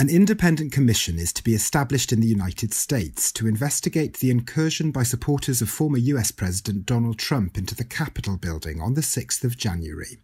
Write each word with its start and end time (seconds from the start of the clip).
An 0.00 0.08
independent 0.08 0.72
commission 0.72 1.18
is 1.18 1.30
to 1.34 1.44
be 1.44 1.52
established 1.52 2.10
in 2.10 2.20
the 2.20 2.26
United 2.26 2.72
States 2.72 3.30
to 3.32 3.46
investigate 3.46 4.14
the 4.14 4.30
incursion 4.30 4.92
by 4.92 5.02
supporters 5.02 5.60
of 5.60 5.68
former 5.68 5.98
US 5.98 6.30
President 6.30 6.86
Donald 6.86 7.18
Trump 7.18 7.58
into 7.58 7.74
the 7.74 7.84
Capitol 7.84 8.38
building 8.38 8.80
on 8.80 8.94
the 8.94 9.02
6th 9.02 9.44
of 9.44 9.58
January. 9.58 10.16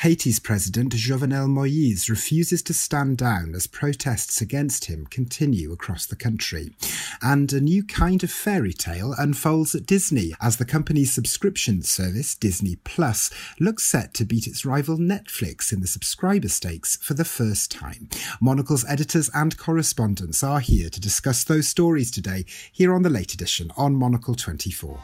Haiti's 0.00 0.38
president 0.38 0.92
Jovenel 0.92 1.48
Moise 1.48 2.08
refuses 2.08 2.62
to 2.62 2.74
stand 2.74 3.18
down 3.18 3.54
as 3.54 3.66
protests 3.66 4.40
against 4.40 4.84
him 4.84 5.06
continue 5.06 5.72
across 5.72 6.06
the 6.06 6.16
country. 6.16 6.70
And 7.20 7.52
a 7.52 7.60
new 7.60 7.82
kind 7.82 8.22
of 8.22 8.30
fairy 8.30 8.72
tale 8.72 9.14
unfolds 9.18 9.74
at 9.74 9.86
Disney 9.86 10.34
as 10.40 10.56
the 10.56 10.64
company's 10.64 11.12
subscription 11.12 11.82
service, 11.82 12.34
Disney 12.34 12.76
Plus, 12.76 13.30
looks 13.58 13.84
set 13.84 14.14
to 14.14 14.24
beat 14.24 14.46
its 14.46 14.64
rival 14.64 14.98
Netflix 14.98 15.72
in 15.72 15.80
the 15.80 15.88
subscriber 15.88 16.48
stakes 16.48 16.96
for 16.96 17.14
the 17.14 17.24
first 17.24 17.70
time. 17.70 18.08
Monocle's 18.40 18.84
editors 18.88 19.28
and 19.34 19.56
correspondents 19.58 20.44
are 20.44 20.60
here 20.60 20.88
to 20.90 21.00
discuss 21.00 21.42
those 21.44 21.66
stories 21.66 22.10
today, 22.10 22.44
here 22.70 22.94
on 22.94 23.02
the 23.02 23.10
late 23.10 23.34
edition 23.34 23.72
on 23.76 23.94
Monocle 23.94 24.34
24. 24.34 24.98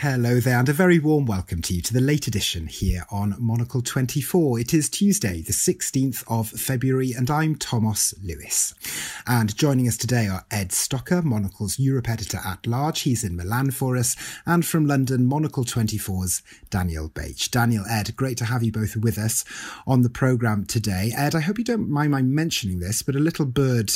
Hello 0.00 0.40
there, 0.40 0.58
and 0.58 0.68
a 0.68 0.74
very 0.74 0.98
warm 0.98 1.24
welcome 1.24 1.62
to 1.62 1.74
you 1.74 1.80
to 1.80 1.94
the 1.94 2.02
late 2.02 2.26
edition 2.26 2.66
here 2.66 3.06
on 3.10 3.34
Monocle 3.38 3.80
24. 3.80 4.60
It 4.60 4.74
is 4.74 4.90
Tuesday, 4.90 5.40
the 5.40 5.54
16th 5.54 6.22
of 6.28 6.50
February, 6.50 7.12
and 7.16 7.30
I'm 7.30 7.54
Thomas 7.54 8.12
Lewis. 8.22 8.74
And 9.26 9.56
joining 9.56 9.88
us 9.88 9.96
today 9.96 10.28
are 10.28 10.44
Ed 10.50 10.68
Stocker, 10.68 11.24
Monocle's 11.24 11.78
Europe 11.78 12.10
editor 12.10 12.38
at 12.44 12.66
large. 12.66 13.00
He's 13.00 13.24
in 13.24 13.36
Milan 13.36 13.70
for 13.70 13.96
us, 13.96 14.16
and 14.44 14.66
from 14.66 14.84
London, 14.84 15.24
Monocle 15.24 15.64
24's 15.64 16.42
Daniel 16.68 17.08
Bach. 17.08 17.50
Daniel, 17.50 17.86
Ed, 17.88 18.14
great 18.16 18.36
to 18.36 18.44
have 18.44 18.62
you 18.62 18.72
both 18.72 18.98
with 18.98 19.16
us 19.16 19.46
on 19.86 20.02
the 20.02 20.10
programme 20.10 20.66
today. 20.66 21.10
Ed, 21.16 21.34
I 21.34 21.40
hope 21.40 21.56
you 21.56 21.64
don't 21.64 21.88
mind 21.88 22.10
my 22.10 22.20
mentioning 22.20 22.80
this, 22.80 23.00
but 23.00 23.16
a 23.16 23.18
little 23.18 23.46
bird 23.46 23.90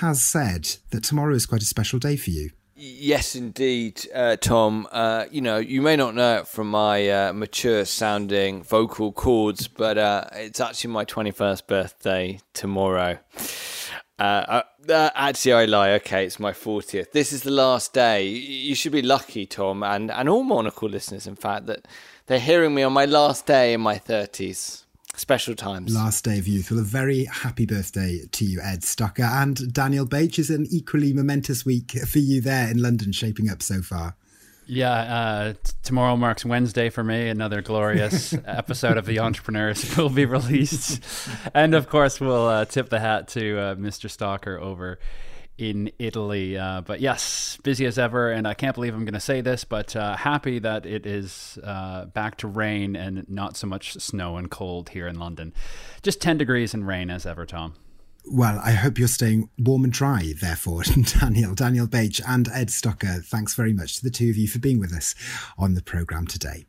has 0.00 0.22
said 0.22 0.76
that 0.90 1.04
tomorrow 1.04 1.34
is 1.34 1.46
quite 1.46 1.62
a 1.62 1.66
special 1.66 1.98
day 1.98 2.16
for 2.16 2.28
you. 2.28 2.50
Yes, 2.84 3.36
indeed, 3.36 4.08
uh, 4.12 4.34
Tom. 4.34 4.88
Uh, 4.90 5.26
you 5.30 5.40
know, 5.40 5.58
you 5.58 5.80
may 5.80 5.94
not 5.94 6.16
know 6.16 6.38
it 6.38 6.48
from 6.48 6.68
my 6.68 7.08
uh, 7.08 7.32
mature 7.32 7.84
sounding 7.84 8.64
vocal 8.64 9.12
cords, 9.12 9.68
but 9.68 9.98
uh, 9.98 10.24
it's 10.32 10.58
actually 10.58 10.90
my 10.90 11.04
21st 11.04 11.68
birthday 11.68 12.40
tomorrow. 12.54 13.20
Uh, 14.18 14.62
uh, 14.88 15.10
actually, 15.14 15.52
I 15.52 15.66
lie. 15.66 15.92
Okay, 15.92 16.26
it's 16.26 16.40
my 16.40 16.50
40th. 16.50 17.12
This 17.12 17.32
is 17.32 17.44
the 17.44 17.52
last 17.52 17.92
day. 17.92 18.26
You 18.26 18.74
should 18.74 18.90
be 18.90 19.02
lucky, 19.02 19.46
Tom, 19.46 19.84
and, 19.84 20.10
and 20.10 20.28
all 20.28 20.42
Monocle 20.42 20.88
listeners, 20.88 21.28
in 21.28 21.36
fact, 21.36 21.66
that 21.66 21.86
they're 22.26 22.40
hearing 22.40 22.74
me 22.74 22.82
on 22.82 22.92
my 22.92 23.04
last 23.04 23.46
day 23.46 23.74
in 23.74 23.80
my 23.80 23.94
30s. 23.94 24.81
Special 25.14 25.54
times. 25.54 25.94
Last 25.94 26.24
day 26.24 26.38
of 26.38 26.48
youth. 26.48 26.70
Well, 26.70 26.80
a 26.80 26.84
very 26.84 27.26
happy 27.26 27.66
birthday 27.66 28.22
to 28.32 28.44
you, 28.44 28.60
Ed 28.62 28.80
Stocker. 28.80 29.28
And 29.30 29.72
Daniel 29.72 30.06
Bach 30.06 30.38
is 30.38 30.48
an 30.48 30.66
equally 30.70 31.12
momentous 31.12 31.66
week 31.66 31.92
for 32.06 32.18
you 32.18 32.40
there 32.40 32.70
in 32.70 32.80
London, 32.80 33.12
shaping 33.12 33.50
up 33.50 33.62
so 33.62 33.82
far. 33.82 34.16
Yeah, 34.66 34.90
uh, 34.90 35.52
t- 35.52 35.72
tomorrow 35.82 36.16
marks 36.16 36.44
Wednesday 36.46 36.88
for 36.88 37.04
me. 37.04 37.28
Another 37.28 37.60
glorious 37.60 38.32
episode 38.46 38.96
of 38.96 39.04
The 39.04 39.18
Entrepreneurs 39.18 39.96
will 39.96 40.08
be 40.08 40.24
released. 40.24 41.02
And 41.52 41.74
of 41.74 41.88
course, 41.88 42.18
we'll 42.20 42.46
uh, 42.46 42.64
tip 42.64 42.88
the 42.88 43.00
hat 43.00 43.28
to 43.28 43.58
uh, 43.58 43.74
Mr. 43.74 44.08
Stocker 44.08 44.58
over 44.58 44.98
in 45.62 45.92
Italy. 46.00 46.58
Uh, 46.58 46.80
but 46.80 47.00
yes, 47.00 47.56
busy 47.62 47.86
as 47.86 47.96
ever, 47.96 48.32
and 48.32 48.48
I 48.48 48.54
can't 48.54 48.74
believe 48.74 48.94
I'm 48.94 49.04
going 49.04 49.14
to 49.14 49.20
say 49.20 49.40
this, 49.40 49.64
but 49.64 49.94
uh, 49.94 50.16
happy 50.16 50.58
that 50.58 50.84
it 50.84 51.06
is 51.06 51.56
uh, 51.62 52.06
back 52.06 52.38
to 52.38 52.48
rain 52.48 52.96
and 52.96 53.28
not 53.28 53.56
so 53.56 53.68
much 53.68 53.94
snow 53.94 54.36
and 54.36 54.50
cold 54.50 54.90
here 54.90 55.06
in 55.06 55.20
London. 55.20 55.54
Just 56.02 56.20
10 56.20 56.36
degrees 56.38 56.74
and 56.74 56.86
rain 56.86 57.10
as 57.10 57.24
ever, 57.24 57.46
Tom. 57.46 57.74
Well, 58.24 58.60
I 58.62 58.72
hope 58.72 58.98
you're 58.98 59.08
staying 59.08 59.50
warm 59.58 59.84
and 59.84 59.92
dry, 59.92 60.32
therefore, 60.40 60.82
Daniel, 61.20 61.54
Daniel 61.54 61.86
Bach, 61.86 62.20
and 62.26 62.48
Ed 62.48 62.68
Stocker. 62.68 63.24
Thanks 63.24 63.54
very 63.54 63.72
much 63.72 63.96
to 63.96 64.02
the 64.02 64.10
two 64.10 64.30
of 64.30 64.36
you 64.36 64.48
for 64.48 64.58
being 64.58 64.80
with 64.80 64.92
us 64.92 65.14
on 65.56 65.74
the 65.74 65.82
programme 65.82 66.26
today. 66.26 66.66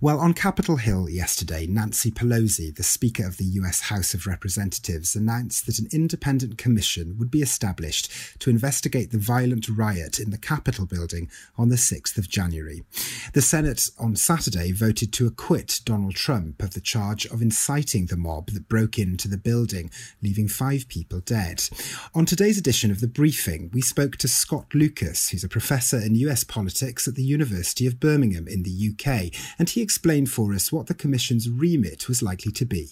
Well, 0.00 0.20
on 0.20 0.34
Capitol 0.34 0.76
Hill 0.76 1.08
yesterday, 1.08 1.66
Nancy 1.66 2.10
Pelosi, 2.10 2.74
the 2.74 2.82
Speaker 2.82 3.26
of 3.26 3.36
the 3.36 3.44
US 3.44 3.80
House 3.82 4.14
of 4.14 4.26
Representatives, 4.26 5.16
announced 5.16 5.66
that 5.66 5.78
an 5.78 5.88
independent 5.92 6.56
commission 6.56 7.16
would 7.18 7.30
be 7.30 7.42
established 7.42 8.10
to 8.40 8.50
investigate 8.50 9.10
the 9.10 9.18
violent 9.18 9.68
riot 9.68 10.20
in 10.20 10.30
the 10.30 10.38
Capitol 10.38 10.86
building 10.86 11.28
on 11.56 11.68
the 11.68 11.76
6th 11.76 12.16
of 12.16 12.28
January. 12.28 12.84
The 13.34 13.42
Senate 13.42 13.90
on 13.98 14.14
Saturday 14.14 14.70
voted 14.70 15.12
to 15.14 15.26
acquit 15.26 15.80
Donald 15.84 16.14
Trump 16.14 16.62
of 16.62 16.74
the 16.74 16.80
charge 16.80 17.26
of 17.26 17.42
inciting 17.42 18.06
the 18.06 18.16
mob 18.16 18.50
that 18.50 18.68
broke 18.68 18.98
into 18.98 19.26
the 19.26 19.36
building, 19.36 19.90
leaving 20.22 20.48
five 20.48 20.88
people 20.88 21.20
dead. 21.20 21.68
On 22.14 22.24
today's 22.24 22.58
edition 22.58 22.90
of 22.90 23.00
the 23.00 23.08
briefing, 23.08 23.70
we 23.72 23.80
spoke 23.80 24.16
to 24.18 24.28
Scott 24.28 24.74
Lucas, 24.74 25.30
who's 25.30 25.44
a 25.44 25.48
professor 25.48 25.98
in 25.98 26.14
US 26.14 26.44
politics 26.44 27.08
at 27.08 27.16
the 27.16 27.24
University 27.24 27.86
of 27.86 27.98
Birmingham 27.98 28.46
in 28.46 28.62
the 28.62 28.92
UK 28.92 29.32
and 29.58 29.70
he 29.70 29.82
explained 29.82 30.30
for 30.30 30.52
us 30.52 30.72
what 30.72 30.86
the 30.86 30.94
Commission's 30.94 31.48
remit 31.48 32.08
was 32.08 32.22
likely 32.22 32.52
to 32.52 32.64
be. 32.64 32.90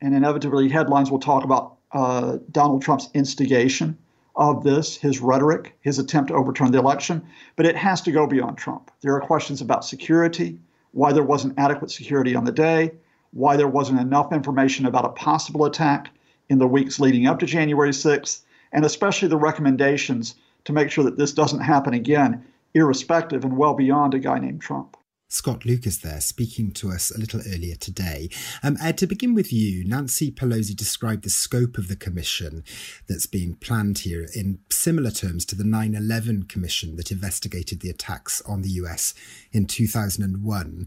And 0.00 0.14
inevitably, 0.14 0.68
headlines 0.68 1.10
will 1.10 1.20
talk 1.20 1.44
about 1.44 1.76
uh, 1.92 2.38
Donald 2.50 2.82
Trump's 2.82 3.08
instigation 3.14 3.98
of 4.34 4.64
this, 4.64 4.96
his 4.96 5.20
rhetoric, 5.20 5.76
his 5.80 5.98
attempt 5.98 6.28
to 6.28 6.34
overturn 6.34 6.72
the 6.72 6.78
election, 6.78 7.22
but 7.56 7.66
it 7.66 7.76
has 7.76 8.00
to 8.02 8.12
go 8.12 8.26
beyond 8.26 8.56
Trump. 8.56 8.90
There 9.02 9.14
are 9.14 9.20
questions 9.20 9.60
about 9.60 9.84
security, 9.84 10.58
why 10.92 11.12
there 11.12 11.22
wasn't 11.22 11.58
adequate 11.58 11.90
security 11.90 12.34
on 12.34 12.44
the 12.44 12.52
day, 12.52 12.92
why 13.32 13.56
there 13.56 13.68
wasn't 13.68 14.00
enough 14.00 14.32
information 14.32 14.86
about 14.86 15.04
a 15.04 15.10
possible 15.10 15.64
attack 15.64 16.10
in 16.48 16.58
the 16.58 16.66
weeks 16.66 17.00
leading 17.00 17.26
up 17.26 17.38
to 17.40 17.46
January 17.46 17.90
6th, 17.90 18.42
and 18.72 18.84
especially 18.84 19.28
the 19.28 19.36
recommendations 19.36 20.34
to 20.64 20.72
make 20.72 20.90
sure 20.90 21.04
that 21.04 21.18
this 21.18 21.32
doesn't 21.32 21.60
happen 21.60 21.94
again, 21.94 22.44
irrespective 22.74 23.44
and 23.44 23.56
well 23.56 23.74
beyond 23.74 24.14
a 24.14 24.18
guy 24.18 24.38
named 24.38 24.60
Trump. 24.60 24.96
Scott 25.32 25.64
Lucas 25.64 25.96
there 25.96 26.20
speaking 26.20 26.72
to 26.72 26.90
us 26.90 27.10
a 27.10 27.18
little 27.18 27.40
earlier 27.40 27.74
today. 27.74 28.28
Um, 28.62 28.76
Ed, 28.82 28.98
to 28.98 29.06
begin 29.06 29.32
with 29.32 29.50
you, 29.50 29.82
Nancy 29.82 30.30
Pelosi 30.30 30.76
described 30.76 31.24
the 31.24 31.30
scope 31.30 31.78
of 31.78 31.88
the 31.88 31.96
commission 31.96 32.62
that's 33.08 33.24
being 33.24 33.54
planned 33.54 34.00
here 34.00 34.28
in 34.34 34.58
similar 34.70 35.10
terms 35.10 35.46
to 35.46 35.56
the 35.56 35.64
9 35.64 35.94
11 35.94 36.44
commission 36.44 36.96
that 36.96 37.10
investigated 37.10 37.80
the 37.80 37.88
attacks 37.88 38.42
on 38.42 38.60
the 38.60 38.68
US 38.82 39.14
in 39.52 39.64
2001. 39.64 40.86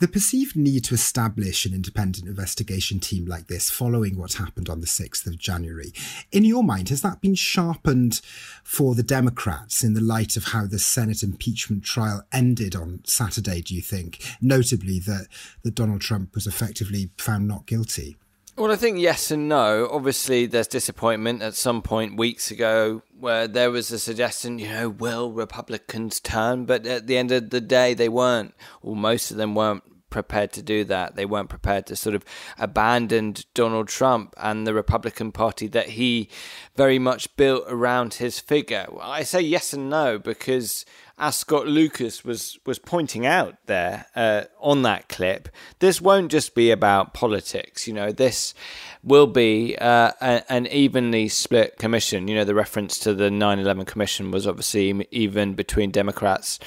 The 0.00 0.08
perceived 0.08 0.56
need 0.56 0.84
to 0.84 0.94
establish 0.94 1.66
an 1.66 1.74
independent 1.74 2.26
investigation 2.26 2.98
team 2.98 3.26
like 3.26 3.48
this 3.48 3.68
following 3.68 4.16
what 4.16 4.34
happened 4.34 4.70
on 4.70 4.80
the 4.80 4.86
6th 4.86 5.26
of 5.26 5.36
January, 5.36 5.92
in 6.30 6.44
your 6.46 6.64
mind, 6.64 6.88
has 6.88 7.02
that 7.02 7.20
been 7.20 7.34
sharpened 7.34 8.22
for 8.64 8.94
the 8.94 9.02
Democrats 9.02 9.84
in 9.84 9.92
the 9.92 10.00
light 10.00 10.38
of 10.38 10.44
how 10.44 10.66
the 10.66 10.78
Senate 10.78 11.22
impeachment 11.22 11.84
trial 11.84 12.26
ended 12.32 12.74
on 12.74 13.02
Saturday, 13.04 13.60
do 13.60 13.74
you 13.74 13.81
think? 13.82 14.24
Notably 14.40 14.98
that, 15.00 15.26
that 15.62 15.74
Donald 15.74 16.00
Trump 16.00 16.34
was 16.34 16.46
effectively 16.46 17.10
found 17.18 17.46
not 17.46 17.66
guilty. 17.66 18.16
Well, 18.56 18.70
I 18.70 18.76
think 18.76 18.98
yes 18.98 19.30
and 19.30 19.48
no. 19.48 19.88
Obviously, 19.90 20.44
there's 20.44 20.66
disappointment 20.66 21.40
at 21.40 21.54
some 21.54 21.80
point 21.80 22.18
weeks 22.18 22.50
ago 22.50 23.02
where 23.18 23.48
there 23.48 23.70
was 23.70 23.90
a 23.90 23.98
suggestion, 23.98 24.58
you 24.58 24.68
know, 24.68 24.90
will 24.90 25.32
Republicans 25.32 26.20
turn? 26.20 26.66
But 26.66 26.86
at 26.86 27.06
the 27.06 27.16
end 27.16 27.32
of 27.32 27.48
the 27.48 27.62
day, 27.62 27.94
they 27.94 28.10
weren't, 28.10 28.54
or 28.82 28.94
most 28.94 29.30
of 29.30 29.38
them 29.38 29.54
weren't 29.54 29.84
prepared 30.12 30.52
to 30.52 30.62
do 30.62 30.84
that. 30.84 31.16
They 31.16 31.26
weren't 31.26 31.48
prepared 31.48 31.86
to 31.86 31.96
sort 31.96 32.14
of 32.14 32.24
abandon 32.56 33.34
Donald 33.54 33.88
Trump 33.88 34.34
and 34.36 34.64
the 34.64 34.74
Republican 34.74 35.32
Party 35.32 35.66
that 35.68 35.90
he 35.90 36.28
very 36.76 37.00
much 37.00 37.34
built 37.36 37.64
around 37.66 38.14
his 38.14 38.38
figure. 38.38 38.86
I 39.00 39.24
say 39.24 39.40
yes 39.40 39.72
and 39.72 39.90
no 39.90 40.20
because 40.20 40.86
as 41.18 41.36
Scott 41.36 41.66
Lucas 41.66 42.24
was 42.24 42.58
was 42.66 42.78
pointing 42.78 43.26
out 43.26 43.56
there 43.66 44.06
uh, 44.16 44.44
on 44.60 44.82
that 44.82 45.08
clip, 45.08 45.48
this 45.78 46.00
won't 46.00 46.30
just 46.30 46.54
be 46.54 46.70
about 46.70 47.14
politics. 47.14 47.86
You 47.86 47.94
know, 47.94 48.12
this 48.12 48.54
will 49.02 49.26
be 49.26 49.76
uh, 49.78 50.12
a, 50.20 50.42
an 50.48 50.66
evenly 50.66 51.28
split 51.28 51.78
commission. 51.78 52.28
You 52.28 52.36
know, 52.36 52.44
the 52.44 52.54
reference 52.54 52.98
to 53.00 53.14
the 53.14 53.30
9/11 53.30 53.86
commission 53.86 54.30
was 54.30 54.46
obviously 54.46 55.06
even 55.10 55.54
between 55.54 55.90
Democrats 55.90 56.58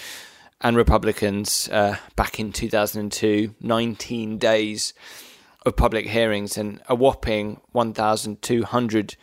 and 0.62 0.78
Republicans 0.78 1.70
uh, 1.70 1.98
back 2.16 2.40
in 2.40 2.52
2002. 2.52 3.56
19 3.62 4.38
days 4.38 4.94
of 5.66 5.76
public 5.76 6.08
hearings 6.08 6.58
and 6.58 6.82
a 6.88 6.96
whopping 6.96 7.60
1,200 7.72 9.16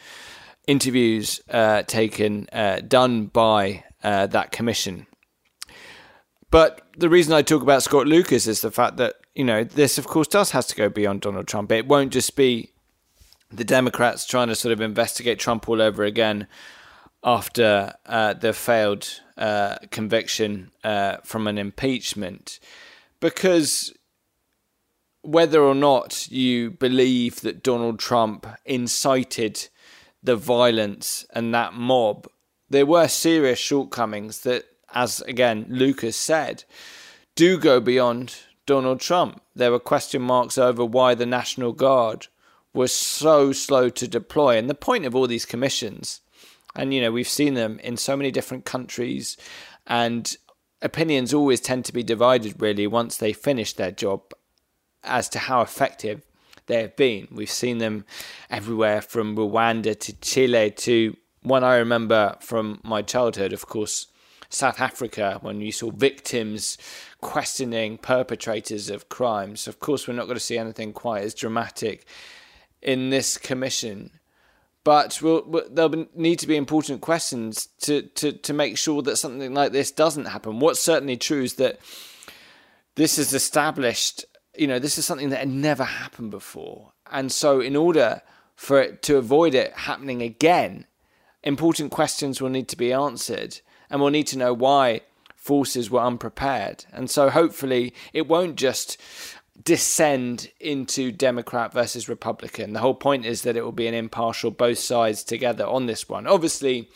interviews 0.66 1.40
uh, 1.50 1.82
taken 1.82 2.48
uh, 2.52 2.80
done 2.80 3.26
by 3.26 3.84
uh, 4.02 4.26
that 4.26 4.50
commission. 4.50 5.06
But 6.50 6.82
the 6.96 7.08
reason 7.08 7.32
I 7.32 7.42
talk 7.42 7.62
about 7.62 7.82
Scott 7.82 8.06
Lucas 8.06 8.46
is 8.46 8.60
the 8.60 8.70
fact 8.70 8.98
that, 8.98 9.14
you 9.34 9.44
know, 9.44 9.64
this, 9.64 9.96
of 9.96 10.06
course, 10.06 10.28
does 10.28 10.50
has 10.50 10.66
to 10.66 10.76
go 10.76 10.88
beyond 10.88 11.22
Donald 11.22 11.48
Trump. 11.48 11.72
It 11.72 11.88
won't 11.88 12.12
just 12.12 12.36
be 12.36 12.72
the 13.50 13.64
Democrats 13.64 14.26
trying 14.26 14.48
to 14.48 14.54
sort 14.54 14.72
of 14.72 14.80
investigate 14.80 15.38
Trump 15.38 15.68
all 15.68 15.80
over 15.80 16.04
again 16.04 16.46
after 17.24 17.94
uh, 18.06 18.34
the 18.34 18.52
failed 18.52 19.20
uh, 19.36 19.76
conviction 19.90 20.70
uh, 20.82 21.18
from 21.24 21.46
an 21.46 21.58
impeachment. 21.58 22.58
Because 23.20 23.92
whether 25.22 25.62
or 25.62 25.74
not 25.74 26.30
you 26.30 26.70
believe 26.72 27.40
that 27.42 27.62
Donald 27.62 27.98
Trump 27.98 28.46
incited 28.64 29.68
the 30.22 30.36
violence 30.36 31.24
and 31.32 31.54
that 31.54 31.74
mob, 31.74 32.26
there 32.68 32.86
were 32.86 33.08
serious 33.08 33.58
shortcomings 33.58 34.40
that, 34.40 34.64
as 34.92 35.20
again 35.22 35.66
Lucas 35.68 36.16
said, 36.16 36.64
do 37.36 37.58
go 37.58 37.80
beyond 37.80 38.36
Donald 38.66 39.00
Trump. 39.00 39.40
There 39.54 39.70
were 39.70 39.78
question 39.78 40.22
marks 40.22 40.58
over 40.58 40.84
why 40.84 41.14
the 41.14 41.26
National 41.26 41.72
Guard 41.72 42.26
was 42.74 42.92
so 42.92 43.52
slow 43.52 43.88
to 43.90 44.08
deploy. 44.08 44.56
And 44.56 44.68
the 44.68 44.74
point 44.74 45.04
of 45.04 45.14
all 45.14 45.26
these 45.26 45.44
commissions, 45.44 46.20
and 46.74 46.92
you 46.92 47.00
know, 47.00 47.12
we've 47.12 47.28
seen 47.28 47.54
them 47.54 47.78
in 47.80 47.96
so 47.96 48.16
many 48.16 48.30
different 48.30 48.64
countries, 48.64 49.36
and 49.86 50.36
opinions 50.80 51.32
always 51.32 51.60
tend 51.60 51.84
to 51.84 51.92
be 51.92 52.02
divided 52.02 52.60
really 52.60 52.86
once 52.86 53.16
they 53.16 53.32
finish 53.32 53.72
their 53.72 53.92
job 53.92 54.32
as 55.04 55.28
to 55.30 55.38
how 55.38 55.60
effective 55.60 56.22
they 56.66 56.80
have 56.82 56.96
been. 56.96 57.28
We've 57.30 57.50
seen 57.50 57.78
them 57.78 58.04
everywhere 58.50 59.02
from 59.02 59.36
Rwanda 59.36 59.98
to 59.98 60.12
Chile 60.20 60.70
to 60.70 61.16
one 61.42 61.64
I 61.64 61.76
remember 61.76 62.36
from 62.40 62.80
my 62.84 63.02
childhood, 63.02 63.52
of 63.52 63.66
course, 63.66 64.06
South 64.48 64.80
Africa, 64.80 65.38
when 65.40 65.60
you 65.60 65.72
saw 65.72 65.90
victims 65.90 66.78
questioning 67.20 67.98
perpetrators 67.98 68.90
of 68.90 69.08
crimes. 69.08 69.66
Of 69.66 69.80
course, 69.80 70.06
we're 70.06 70.14
not 70.14 70.26
going 70.26 70.36
to 70.36 70.40
see 70.40 70.58
anything 70.58 70.92
quite 70.92 71.24
as 71.24 71.34
dramatic 71.34 72.06
in 72.80 73.10
this 73.10 73.38
commission. 73.38 74.10
But 74.84 75.20
we'll, 75.22 75.44
we'll, 75.46 75.68
there'll 75.70 76.06
need 76.14 76.38
to 76.40 76.46
be 76.46 76.56
important 76.56 77.00
questions 77.00 77.68
to, 77.82 78.02
to, 78.02 78.32
to 78.32 78.52
make 78.52 78.76
sure 78.76 79.02
that 79.02 79.16
something 79.16 79.54
like 79.54 79.72
this 79.72 79.92
doesn't 79.92 80.26
happen. 80.26 80.58
What's 80.58 80.80
certainly 80.80 81.16
true 81.16 81.42
is 81.42 81.54
that 81.54 81.78
this 82.96 83.16
is 83.16 83.32
established, 83.32 84.24
you 84.56 84.66
know, 84.66 84.78
this 84.78 84.98
is 84.98 85.06
something 85.06 85.30
that 85.30 85.38
had 85.38 85.48
never 85.48 85.84
happened 85.84 86.30
before. 86.30 86.92
And 87.10 87.30
so, 87.30 87.60
in 87.60 87.76
order 87.76 88.22
for 88.56 88.80
it 88.80 89.02
to 89.02 89.16
avoid 89.16 89.54
it 89.54 89.72
happening 89.72 90.22
again, 90.22 90.86
important 91.42 91.90
questions 91.90 92.40
will 92.40 92.48
need 92.48 92.68
to 92.68 92.76
be 92.76 92.92
answered, 92.92 93.60
and 93.88 94.00
we'll 94.00 94.10
need 94.10 94.26
to 94.28 94.38
know 94.38 94.52
why 94.52 95.02
forces 95.36 95.90
were 95.90 96.00
unprepared. 96.00 96.84
And 96.92 97.10
so, 97.10 97.30
hopefully, 97.30 97.94
it 98.12 98.26
won't 98.26 98.56
just 98.56 99.00
descend 99.62 100.50
into 100.60 101.12
Democrat 101.12 101.72
versus 101.72 102.08
Republican. 102.08 102.72
The 102.72 102.80
whole 102.80 102.94
point 102.94 103.26
is 103.26 103.42
that 103.42 103.56
it 103.56 103.64
will 103.64 103.72
be 103.72 103.86
an 103.86 103.94
impartial, 103.94 104.50
both 104.50 104.78
sides 104.78 105.22
together 105.22 105.66
on 105.66 105.86
this 105.86 106.08
one. 106.08 106.26
Obviously, 106.26 106.88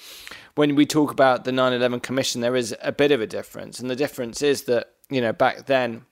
when 0.54 0.74
we 0.74 0.86
talk 0.86 1.10
about 1.10 1.44
the 1.44 1.52
9 1.52 1.72
11 1.72 2.00
Commission, 2.00 2.40
there 2.40 2.56
is 2.56 2.74
a 2.82 2.92
bit 2.92 3.12
of 3.12 3.20
a 3.20 3.26
difference. 3.26 3.78
And 3.78 3.90
the 3.90 3.96
difference 3.96 4.42
is 4.42 4.64
that, 4.64 4.92
you 5.10 5.20
know, 5.20 5.32
back 5.32 5.66
then, 5.66 6.06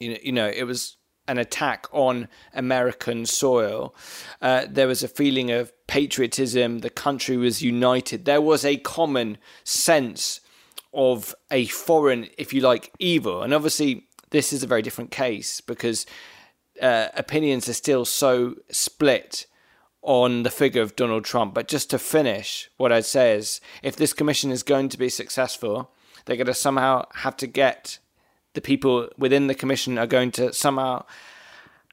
you 0.00 0.10
know, 0.10 0.18
you 0.22 0.32
know 0.32 0.48
it 0.48 0.64
was 0.64 0.96
an 1.26 1.38
attack 1.38 1.86
on 1.92 2.28
American 2.52 3.24
soil. 3.24 3.94
Uh, 4.42 4.66
there 4.68 4.88
was 4.88 5.02
a 5.02 5.08
feeling 5.08 5.50
of 5.50 5.72
patriotism. 5.86 6.80
The 6.80 6.90
country 6.90 7.36
was 7.36 7.62
united. 7.62 8.24
There 8.24 8.42
was 8.42 8.64
a 8.64 8.76
common 8.76 9.38
sense 9.62 10.40
of 10.92 11.34
a 11.50 11.66
foreign, 11.66 12.28
if 12.36 12.52
you 12.52 12.60
like, 12.60 12.92
evil. 12.98 13.42
And 13.42 13.54
obviously, 13.54 14.06
this 14.34 14.52
is 14.52 14.64
a 14.64 14.66
very 14.66 14.82
different 14.82 15.12
case 15.12 15.60
because 15.60 16.06
uh, 16.82 17.06
opinions 17.14 17.68
are 17.68 17.72
still 17.72 18.04
so 18.04 18.56
split 18.68 19.46
on 20.02 20.42
the 20.42 20.50
figure 20.50 20.82
of 20.82 20.96
Donald 20.96 21.24
Trump. 21.24 21.54
But 21.54 21.68
just 21.68 21.88
to 21.90 22.00
finish, 22.00 22.68
what 22.76 22.90
I'd 22.90 23.04
say 23.04 23.36
is 23.36 23.60
if 23.84 23.94
this 23.94 24.12
commission 24.12 24.50
is 24.50 24.64
going 24.64 24.88
to 24.88 24.98
be 24.98 25.08
successful, 25.08 25.92
they're 26.24 26.34
going 26.36 26.48
to 26.48 26.54
somehow 26.54 27.06
have 27.14 27.36
to 27.38 27.46
get 27.46 28.00
the 28.54 28.60
people 28.60 29.08
within 29.16 29.46
the 29.46 29.54
commission 29.54 29.98
are 29.98 30.06
going 30.06 30.32
to 30.32 30.52
somehow 30.52 31.04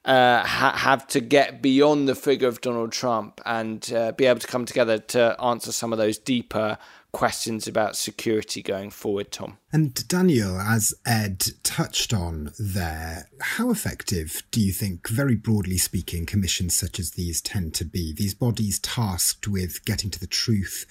uh, 0.04 0.42
ha- 0.42 0.76
have 0.76 1.06
to 1.08 1.20
get 1.20 1.62
beyond 1.62 2.08
the 2.08 2.16
figure 2.16 2.48
of 2.48 2.60
Donald 2.60 2.90
Trump 2.90 3.40
and 3.46 3.92
uh, 3.92 4.10
be 4.10 4.26
able 4.26 4.40
to 4.40 4.48
come 4.48 4.64
together 4.64 4.98
to 4.98 5.40
answer 5.40 5.70
some 5.70 5.92
of 5.92 5.98
those 5.98 6.18
deeper 6.18 6.76
questions 7.12 7.68
about 7.68 7.94
security 7.94 8.62
going 8.62 8.90
forward, 8.90 9.30
Tom. 9.30 9.58
And 9.70 10.06
Daniel, 10.08 10.58
as 10.58 10.94
Ed 11.04 11.44
touched 11.62 12.12
on 12.12 12.52
there, 12.58 13.28
how 13.40 13.70
effective 13.70 14.42
do 14.50 14.60
you 14.60 14.72
think, 14.72 15.08
very 15.08 15.36
broadly 15.36 15.76
speaking, 15.76 16.26
commissions 16.26 16.74
such 16.74 16.98
as 16.98 17.12
these 17.12 17.40
tend 17.40 17.74
to 17.74 17.84
be? 17.84 18.12
These 18.12 18.34
bodies 18.34 18.78
tasked 18.78 19.46
with 19.46 19.84
getting 19.84 20.10
to 20.10 20.18
the 20.18 20.26
truth 20.26 20.86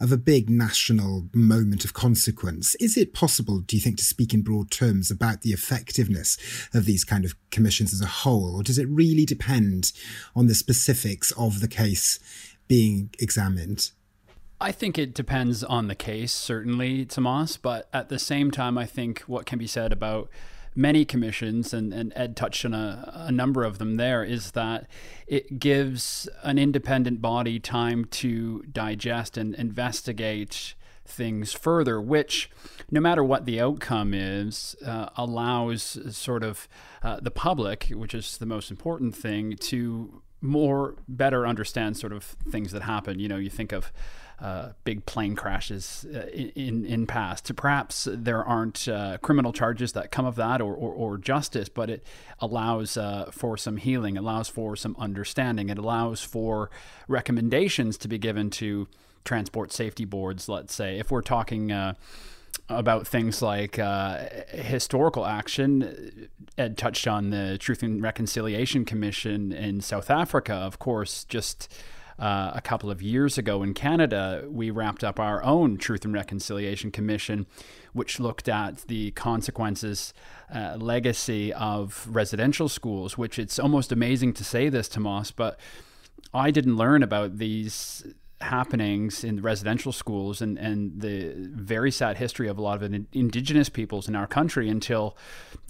of 0.00 0.12
a 0.12 0.16
big 0.16 0.48
national 0.48 1.28
moment 1.34 1.84
of 1.84 1.94
consequence. 1.94 2.74
Is 2.76 2.96
it 2.96 3.14
possible, 3.14 3.60
do 3.60 3.76
you 3.76 3.82
think, 3.82 3.98
to 3.98 4.04
speak 4.04 4.32
in 4.32 4.42
broad 4.42 4.70
terms 4.70 5.10
about 5.10 5.42
the 5.42 5.52
effectiveness 5.52 6.38
of 6.74 6.86
these 6.86 7.04
kind 7.04 7.24
of 7.24 7.34
commissions 7.50 7.92
as 7.92 8.00
a 8.00 8.06
whole? 8.06 8.56
Or 8.56 8.62
does 8.62 8.78
it 8.78 8.88
really 8.88 9.26
depend 9.26 9.92
on 10.34 10.46
the 10.46 10.54
specifics 10.54 11.32
of 11.32 11.60
the 11.60 11.68
case 11.68 12.18
being 12.66 13.10
examined? 13.18 13.90
I 14.60 14.72
think 14.72 14.98
it 14.98 15.14
depends 15.14 15.62
on 15.62 15.88
the 15.88 15.94
case, 15.94 16.32
certainly, 16.32 17.04
Tomas. 17.04 17.56
But 17.56 17.88
at 17.92 18.08
the 18.08 18.18
same 18.18 18.50
time, 18.50 18.78
I 18.78 18.86
think 18.86 19.20
what 19.20 19.46
can 19.46 19.58
be 19.58 19.66
said 19.66 19.92
about 19.92 20.30
many 20.74 21.04
commissions, 21.04 21.72
and, 21.72 21.92
and 21.92 22.12
Ed 22.14 22.36
touched 22.36 22.64
on 22.64 22.74
a, 22.74 23.26
a 23.28 23.32
number 23.32 23.64
of 23.64 23.78
them 23.78 23.96
there, 23.96 24.22
is 24.22 24.52
that 24.52 24.86
it 25.26 25.58
gives 25.58 26.28
an 26.42 26.58
independent 26.58 27.20
body 27.22 27.58
time 27.58 28.04
to 28.04 28.62
digest 28.72 29.36
and 29.36 29.54
investigate 29.54 30.74
things 31.06 31.52
further, 31.52 32.00
which, 32.00 32.50
no 32.90 33.00
matter 33.00 33.22
what 33.22 33.46
the 33.46 33.60
outcome 33.60 34.12
is, 34.12 34.76
uh, 34.84 35.08
allows 35.16 35.98
sort 36.16 36.42
of 36.42 36.68
uh, 37.02 37.20
the 37.20 37.30
public, 37.30 37.88
which 37.90 38.14
is 38.14 38.38
the 38.38 38.46
most 38.46 38.70
important 38.70 39.14
thing, 39.14 39.56
to 39.56 40.22
more 40.46 40.94
better 41.08 41.46
understand 41.46 41.96
sort 41.96 42.12
of 42.12 42.24
things 42.50 42.72
that 42.72 42.82
happen. 42.82 43.18
You 43.18 43.28
know, 43.28 43.36
you 43.36 43.50
think 43.50 43.72
of 43.72 43.92
uh, 44.38 44.72
big 44.84 45.06
plane 45.06 45.34
crashes 45.34 46.06
uh, 46.14 46.26
in 46.28 46.84
in 46.84 47.06
past. 47.06 47.54
Perhaps 47.56 48.06
there 48.10 48.44
aren't 48.44 48.86
uh, 48.86 49.16
criminal 49.18 49.52
charges 49.52 49.92
that 49.92 50.10
come 50.10 50.26
of 50.26 50.36
that 50.36 50.60
or, 50.60 50.74
or, 50.74 50.92
or 50.92 51.18
justice, 51.18 51.68
but 51.68 51.88
it 51.88 52.04
allows 52.40 52.96
uh, 52.96 53.30
for 53.32 53.56
some 53.56 53.78
healing, 53.78 54.18
allows 54.18 54.48
for 54.48 54.76
some 54.76 54.94
understanding, 54.98 55.70
it 55.70 55.78
allows 55.78 56.20
for 56.20 56.70
recommendations 57.08 57.96
to 57.96 58.08
be 58.08 58.18
given 58.18 58.50
to 58.50 58.86
transport 59.24 59.72
safety 59.72 60.04
boards. 60.04 60.48
Let's 60.48 60.74
say 60.74 60.98
if 60.98 61.10
we're 61.10 61.22
talking 61.22 61.72
uh, 61.72 61.94
about 62.68 63.06
things 63.06 63.42
like 63.42 63.78
uh, 63.78 64.24
historical 64.48 65.24
action. 65.26 66.28
Ed 66.58 66.76
touched 66.76 67.06
on 67.06 67.30
the 67.30 67.58
Truth 67.58 67.82
and 67.82 68.02
Reconciliation 68.02 68.84
Commission 68.84 69.52
in 69.52 69.80
South 69.80 70.10
Africa, 70.10 70.54
of 70.54 70.78
course, 70.78 71.24
just 71.24 71.72
uh, 72.18 72.52
a 72.54 72.60
couple 72.62 72.90
of 72.90 73.02
years 73.02 73.36
ago 73.36 73.62
in 73.62 73.74
Canada, 73.74 74.44
we 74.48 74.70
wrapped 74.70 75.04
up 75.04 75.20
our 75.20 75.42
own 75.42 75.76
Truth 75.76 76.04
and 76.04 76.14
Reconciliation 76.14 76.90
Commission, 76.90 77.46
which 77.92 78.18
looked 78.18 78.48
at 78.48 78.78
the 78.88 79.10
consequences, 79.12 80.14
uh, 80.54 80.76
legacy 80.78 81.52
of 81.52 82.06
residential 82.10 82.68
schools, 82.68 83.18
which 83.18 83.38
it's 83.38 83.58
almost 83.58 83.92
amazing 83.92 84.32
to 84.34 84.44
say 84.44 84.68
this, 84.70 84.88
Tomas, 84.88 85.30
but 85.30 85.58
I 86.32 86.50
didn't 86.50 86.76
learn 86.76 87.02
about 87.02 87.36
these 87.36 88.06
happenings 88.40 89.24
in 89.24 89.40
residential 89.40 89.92
schools 89.92 90.42
and, 90.42 90.58
and 90.58 91.00
the 91.00 91.32
very 91.36 91.90
sad 91.90 92.18
history 92.18 92.48
of 92.48 92.58
a 92.58 92.62
lot 92.62 92.82
of 92.82 92.94
indigenous 93.12 93.68
peoples 93.68 94.08
in 94.08 94.14
our 94.14 94.26
country 94.26 94.68
until 94.68 95.16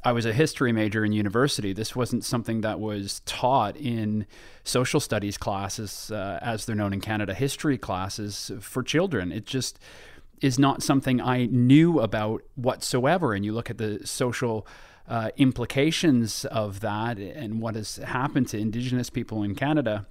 I 0.05 0.13
was 0.13 0.27
a 0.27 0.33
history 0.33 0.73
major 0.73 1.05
in 1.05 1.13
university. 1.13 1.73
This 1.73 1.95
wasn't 1.95 2.25
something 2.25 2.63
that 2.63 2.81
was 2.81 3.21
taught 3.25 3.77
in 3.77 4.27
social 4.65 4.99
studies 4.99 5.39
classes, 5.39 6.11
uh, 6.11 6.39
as 6.43 6.67
they're 6.67 6.77
known 6.77 6.93
in 6.93 7.01
Canada, 7.01 7.35
history 7.35 7.79
classes 7.79 8.51
for 8.61 8.83
children. 8.83 9.31
It 9.31 9.47
just 9.47 9.79
is 10.41 10.59
not 10.59 10.83
something 10.83 11.21
I 11.21 11.47
knew 11.47 12.01
about 12.01 12.43
whatsoever. 12.57 13.33
And 13.33 13.45
you 13.45 13.53
look 13.53 13.71
at 13.71 13.79
the 13.79 14.05
social 14.05 14.67
uh, 15.09 15.31
implications 15.37 16.45
of 16.47 16.81
that 16.81 17.19
and 17.19 17.61
what 17.61 17.77
has 17.77 17.97
happened 17.97 18.49
to 18.49 18.59
Indigenous 18.59 19.09
people 19.09 19.43
in 19.43 19.55
Canada 19.55 20.07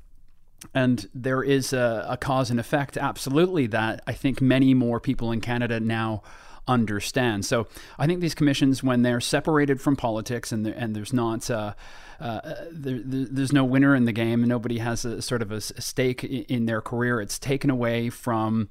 and 0.73 1.07
there 1.13 1.43
is 1.43 1.73
a, 1.73 2.05
a, 2.09 2.17
cause 2.17 2.49
and 2.49 2.59
effect, 2.59 2.97
absolutely, 2.97 3.67
that 3.67 4.01
I 4.07 4.13
think 4.13 4.41
many 4.41 4.73
more 4.73 4.99
people 4.99 5.31
in 5.31 5.41
Canada 5.41 5.79
now 5.79 6.23
understand. 6.67 7.45
So 7.45 7.67
I 7.99 8.07
think 8.07 8.21
these 8.21 8.35
commissions, 8.35 8.83
when 8.83 9.03
they're 9.03 9.21
separated 9.21 9.79
from 9.81 9.95
politics 9.95 10.51
and, 10.51 10.65
and 10.67 10.95
there's 10.95 11.13
not. 11.13 11.49
Uh, 11.49 11.73
uh, 12.19 12.55
there, 12.71 13.01
there's 13.03 13.51
no 13.51 13.65
winner 13.65 13.95
in 13.95 14.05
the 14.05 14.11
game. 14.11 14.41
And 14.41 14.49
nobody 14.49 14.77
has 14.77 15.05
a 15.05 15.21
sort 15.21 15.41
of 15.41 15.51
a, 15.51 15.61
stake 15.61 16.23
in 16.23 16.65
their 16.65 16.81
career. 16.81 17.21
It's 17.21 17.37
taken 17.37 17.69
away 17.69 18.09
from 18.09 18.69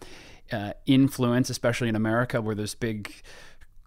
uh, 0.52 0.72
influence, 0.86 1.50
especially 1.50 1.88
in 1.88 1.96
America, 1.96 2.40
where 2.40 2.54
there's 2.54 2.74
big 2.74 3.12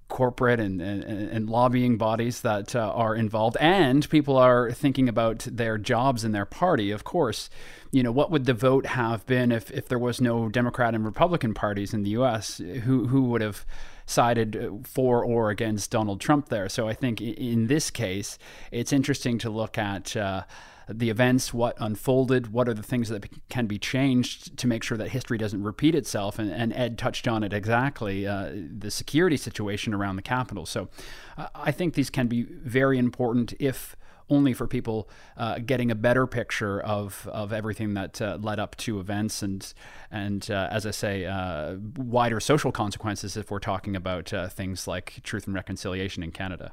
corporate 0.07 0.59
and, 0.59 0.81
and, 0.81 1.03
and, 1.03 1.49
lobbying 1.49 1.97
bodies 1.97 2.41
that 2.41 2.75
uh, 2.75 2.91
are 2.95 3.15
involved, 3.15 3.57
and 3.59 4.09
people 4.09 4.37
are 4.37 4.71
thinking 4.71 5.09
about 5.09 5.39
their 5.39 5.77
jobs 5.77 6.23
in 6.23 6.31
their 6.31 6.45
party. 6.45 6.91
Of 6.91 7.03
course, 7.03 7.49
you 7.91 8.03
know 8.03 8.11
what 8.11 8.31
would 8.31 8.45
the 8.45 8.53
vote 8.53 8.85
have 8.85 9.25
been 9.25 9.51
if, 9.51 9.69
if 9.71 9.87
there 9.87 9.99
was 9.99 10.21
no 10.21 10.49
Democrat 10.49 10.95
and 10.95 11.03
Republican 11.05 11.53
parties 11.53 11.93
in 11.93 12.03
the 12.03 12.11
U.S. 12.11 12.57
Who 12.57 13.07
who 13.07 13.23
would 13.23 13.41
have 13.41 13.65
sided 14.05 14.85
for 14.85 15.23
or 15.23 15.49
against 15.49 15.91
Donald 15.91 16.21
Trump 16.21 16.47
there. 16.47 16.69
So 16.69 16.87
I 16.87 16.93
think 16.93 17.19
in 17.19 17.67
this 17.67 17.91
case, 17.91 18.37
it's 18.71 18.93
interesting 18.93 19.37
to 19.39 19.49
look 19.49 19.77
at. 19.77 20.15
Uh, 20.15 20.43
the 20.89 21.09
events, 21.09 21.53
what 21.53 21.75
unfolded, 21.79 22.51
what 22.53 22.67
are 22.69 22.73
the 22.73 22.83
things 22.83 23.09
that 23.09 23.27
can 23.49 23.67
be 23.67 23.77
changed 23.77 24.57
to 24.57 24.67
make 24.67 24.83
sure 24.83 24.97
that 24.97 25.09
history 25.09 25.37
doesn't 25.37 25.63
repeat 25.63 25.95
itself. 25.95 26.39
And, 26.39 26.51
and 26.51 26.73
Ed 26.73 26.97
touched 26.97 27.27
on 27.27 27.43
it 27.43 27.53
exactly 27.53 28.25
uh, 28.25 28.51
the 28.77 28.91
security 28.91 29.37
situation 29.37 29.93
around 29.93 30.15
the 30.15 30.21
Capitol. 30.21 30.65
So 30.65 30.89
uh, 31.37 31.47
I 31.55 31.71
think 31.71 31.93
these 31.93 32.09
can 32.09 32.27
be 32.27 32.43
very 32.43 32.97
important 32.97 33.53
if 33.59 33.95
only 34.29 34.53
for 34.53 34.67
people 34.67 35.09
uh, 35.37 35.59
getting 35.59 35.89
a 35.89 35.95
better 35.95 36.27
picture 36.27 36.81
of, 36.81 37.27
of 37.31 37.53
everything 37.53 37.93
that 37.93 38.21
uh, 38.21 38.37
led 38.41 38.59
up 38.59 38.75
to 38.77 38.99
events 38.99 39.41
and 39.41 39.73
and 40.11 40.49
uh, 40.51 40.67
as 40.71 40.85
I 40.85 40.91
say, 40.91 41.25
uh, 41.25 41.75
wider 41.97 42.39
social 42.39 42.71
consequences 42.71 43.37
if 43.37 43.51
we're 43.51 43.59
talking 43.59 43.95
about 43.95 44.33
uh, 44.33 44.47
things 44.47 44.87
like 44.87 45.19
truth 45.23 45.47
and 45.47 45.55
reconciliation 45.55 46.23
in 46.23 46.31
Canada. 46.31 46.71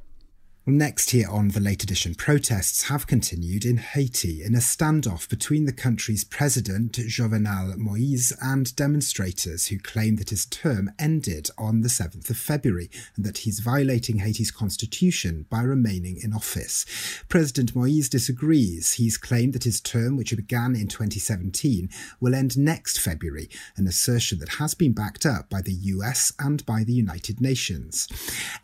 Next, 0.67 1.11
here 1.11 1.29
on 1.29 1.49
the 1.49 1.61
late 1.61 1.83
edition, 1.83 2.15
protests 2.15 2.85
have 2.85 3.07
continued 3.07 3.67
in 3.67 3.77
Haiti 3.77 4.43
in 4.43 4.55
a 4.55 4.61
standoff 4.61 5.29
between 5.29 5.67
the 5.67 5.75
country's 5.75 6.25
president, 6.25 6.93
Jovenel 6.93 7.77
Moise, 7.77 8.33
and 8.41 8.75
demonstrators 8.75 9.67
who 9.67 9.79
claim 9.79 10.17
that 10.17 10.31
his 10.31 10.47
term 10.47 10.91
ended 10.99 11.51
on 11.59 11.83
the 11.83 11.91
7th 11.91 12.31
of 12.31 12.39
February 12.39 12.89
and 13.15 13.27
that 13.27 13.39
he's 13.39 13.61
violating 13.61 14.21
Haiti's 14.21 14.51
constitution 14.51 15.45
by 15.51 15.61
remaining 15.61 16.19
in 16.23 16.33
office. 16.33 16.87
President 17.29 17.77
Moise 17.77 18.09
disagrees. 18.09 18.95
He's 18.95 19.19
claimed 19.19 19.53
that 19.53 19.65
his 19.65 19.83
term, 19.83 20.17
which 20.17 20.35
began 20.35 20.75
in 20.75 20.89
2017, 20.89 21.91
will 22.21 22.35
end 22.35 22.57
next 22.57 22.99
February, 22.99 23.51
an 23.77 23.87
assertion 23.87 24.39
that 24.39 24.55
has 24.55 24.73
been 24.73 24.95
backed 24.95 25.27
up 25.27 25.51
by 25.51 25.61
the 25.61 25.75
US 25.75 26.33
and 26.39 26.65
by 26.65 26.85
the 26.85 26.95
United 26.95 27.39
Nations. 27.43 28.09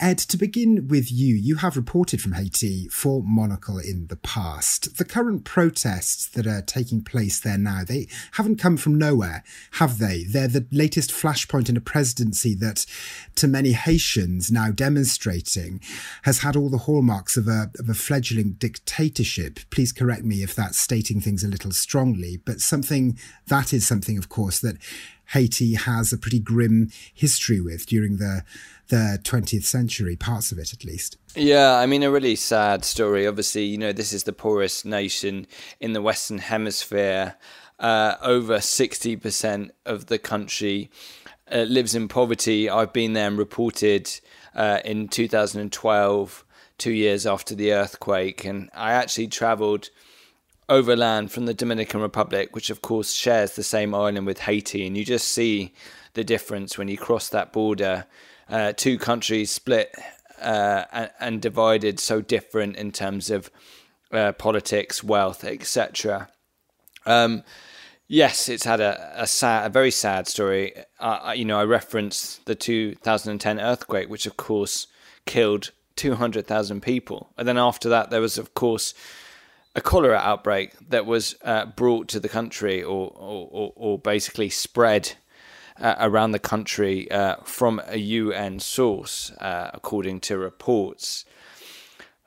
Ed, 0.01 0.17
to 0.17 0.39
begin 0.39 0.89
with 0.89 1.13
you, 1.13 1.35
you 1.35 1.57
have 1.57 1.77
reported 1.91 2.23
from 2.23 2.35
Haiti 2.35 2.87
for 2.87 3.21
Monocle 3.21 3.77
in 3.79 4.07
the 4.07 4.15
past. 4.15 4.97
The 4.97 5.05
current 5.05 5.45
protests 5.45 6.25
that 6.29 6.47
are 6.47 6.63
taking 6.63 7.03
place 7.03 7.41
there 7.41 7.59
now, 7.59 7.83
they 7.85 8.07
haven't 8.35 8.61
come 8.61 8.77
from 8.77 8.97
nowhere, 8.97 9.43
have 9.73 9.99
they? 9.99 10.23
They're 10.23 10.47
the 10.47 10.69
latest 10.71 11.11
flashpoint 11.11 11.69
in 11.69 11.77
a 11.77 11.81
presidency 11.81 12.55
that, 12.55 12.87
to 13.35 13.49
many 13.49 13.73
Haitians 13.73 14.53
now 14.53 14.71
demonstrating, 14.71 15.81
has 16.23 16.39
had 16.39 16.55
all 16.55 16.71
the 16.71 16.79
hallmarks 16.87 17.37
of 17.37 17.49
a, 17.49 17.73
of 17.77 17.89
a 17.89 17.95
fledgling 17.95 18.53
dictatorship. 18.53 19.59
Please 19.71 19.91
correct 19.91 20.23
me 20.23 20.45
if 20.45 20.55
that's 20.55 20.79
stating 20.79 21.21
things 21.21 21.43
a 21.43 21.49
little 21.49 21.73
strongly, 21.73 22.37
but 22.37 22.61
something 22.61 23.19
that 23.49 23.73
is 23.73 23.85
something, 23.85 24.17
of 24.17 24.29
course, 24.29 24.61
that 24.61 24.77
Haiti 25.31 25.75
has 25.75 26.13
a 26.13 26.19
pretty 26.19 26.41
grim 26.41 26.91
history 27.15 27.61
with 27.61 27.87
during 27.87 28.17
the 28.17 28.45
the 28.89 29.21
20th 29.23 29.65
century, 29.65 30.17
parts 30.17 30.51
of 30.51 30.59
it 30.59 30.73
at 30.73 30.85
least. 30.85 31.17
Yeah, 31.37 31.77
I 31.77 31.87
mean, 31.87 32.03
a 32.03 32.11
really 32.11 32.35
sad 32.35 32.85
story. 32.85 33.25
Obviously, 33.25 33.65
you 33.65 33.79
know, 33.79 33.93
this 33.93 34.13
is 34.13 34.25
the 34.25 34.33
poorest 34.33 34.85
nation 34.85 35.47
in 35.79 35.93
the 35.93 36.03
Western 36.03 36.39
Hemisphere. 36.39 37.37
Uh, 37.79 38.17
over 38.21 38.59
60% 38.59 39.71
of 39.87 40.07
the 40.07 40.19
country 40.19 40.91
uh, 41.51 41.61
lives 41.61 41.95
in 41.95 42.09
poverty. 42.09 42.69
I've 42.69 42.93
been 42.93 43.15
there 43.15 43.29
and 43.29 43.39
reported 43.39 44.11
uh, 44.55 44.81
in 44.85 45.09
2012, 45.09 46.45
two 46.77 46.93
years 46.93 47.27
after 47.27 47.55
the 47.55 47.73
earthquake, 47.73 48.45
and 48.45 48.69
I 48.75 48.93
actually 48.93 49.29
traveled 49.29 49.91
overland 50.71 51.33
from 51.33 51.47
the 51.47 51.53
Dominican 51.53 52.01
Republic, 52.01 52.55
which 52.55 52.71
of 52.71 52.81
course 52.81 53.13
shares 53.13 53.57
the 53.57 53.63
same 53.63 53.95
island 53.95 54.25
with 54.25 54.41
Haiti, 54.41 54.87
and 54.87 54.97
you 54.97 55.05
just 55.05 55.29
see 55.29 55.75
the 56.15 56.25
difference 56.25 56.79
when 56.79 56.89
you 56.89 56.97
cross 56.97 57.29
that 57.29 57.53
border 57.53 58.07
uh, 58.49 58.73
two 58.73 58.99
countries 58.99 59.51
split 59.51 59.95
uh, 60.41 60.85
and, 60.93 61.11
and, 61.21 61.43
divided 61.43 62.01
so 62.01 62.21
different 62.21 62.77
in 62.77 62.91
terms 62.91 63.31
of 63.31 63.51
uh, 64.13 64.33
politics, 64.33 65.05
wealth, 65.05 65.45
etc. 65.45 66.29
Um, 67.07 67.45
yes, 68.09 68.49
it's 68.49 68.65
had 68.65 68.81
a, 68.81 69.13
a 69.15 69.27
sad, 69.27 69.67
a 69.67 69.69
very 69.69 69.91
sad 69.91 70.27
story. 70.27 70.73
You 71.35 71.45
know, 71.45 71.61
I 71.61 71.65
referenced 71.65 72.47
the 72.47 72.55
2010 72.55 73.61
earthquake, 73.61 74.09
which 74.09 74.27
of 74.27 74.37
course 74.37 74.87
killed 75.27 75.71
200,000 75.97 76.81
people, 76.81 77.33
and 77.37 77.47
then 77.47 77.59
after 77.59 77.89
that, 77.89 78.11
there 78.11 78.21
was 78.21 78.39
of 78.39 78.55
course 78.55 78.95
a 79.75 79.81
cholera 79.81 80.19
outbreak 80.19 80.73
that 80.89 81.07
was 81.07 81.37
uh, 81.43 81.67
brought 81.67 82.09
to 82.09 82.21
the 82.21 82.29
country 82.29 82.83
or, 82.83 83.13
or, 83.17 83.73
or 83.77 83.99
basically 83.99 84.49
spread 84.51 85.13
uh, 85.81 85.95
around 85.99 86.33
the 86.33 86.39
country 86.39 87.11
uh, 87.11 87.37
from 87.45 87.81
a 87.87 87.97
UN 87.97 88.59
source, 88.59 89.31
uh, 89.41 89.71
according 89.73 90.21
to 90.21 90.37
reports. 90.37 91.25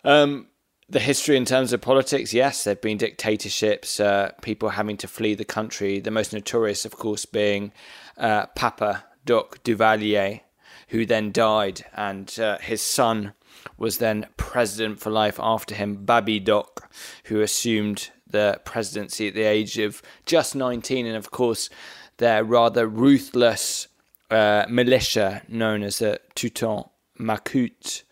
Um, 0.03 0.47
the 0.89 0.99
history 0.99 1.37
in 1.37 1.45
terms 1.45 1.73
of 1.73 1.81
politics, 1.81 2.33
yes, 2.33 2.63
there 2.63 2.73
have 2.73 2.81
been 2.81 2.97
dictatorships, 2.97 3.99
uh, 3.99 4.31
people 4.41 4.69
having 4.69 4.97
to 4.97 5.07
flee 5.07 5.35
the 5.35 5.45
country. 5.45 5.99
The 5.99 6.11
most 6.11 6.33
notorious, 6.33 6.85
of 6.85 6.97
course, 6.97 7.25
being 7.25 7.71
uh, 8.17 8.47
Papa 8.47 9.05
Doc 9.25 9.63
Duvalier, 9.63 10.41
who 10.89 11.05
then 11.05 11.31
died, 11.31 11.85
and 11.95 12.29
his 12.61 12.81
son 12.81 13.33
was 13.77 13.97
then 13.97 14.27
president 14.37 14.99
for 14.99 15.09
life 15.09 15.39
after 15.41 15.75
him, 15.75 16.05
Baby 16.05 16.39
Doc, 16.39 16.91
who 17.25 17.41
assumed 17.41 18.09
the 18.27 18.59
presidency 18.65 19.27
at 19.27 19.33
the 19.33 19.43
age 19.43 19.77
of 19.77 20.01
just 20.25 20.55
19. 20.55 21.05
And 21.05 21.15
of 21.15 21.31
course, 21.31 21.69
their 22.17 22.43
rather 22.43 22.87
ruthless 22.87 23.87
uh, 24.29 24.65
militia 24.69 25.43
known 25.47 25.83
as 25.83 25.99
the 25.99 26.19
Tonton 26.35 26.85
Macoute. 27.19 28.03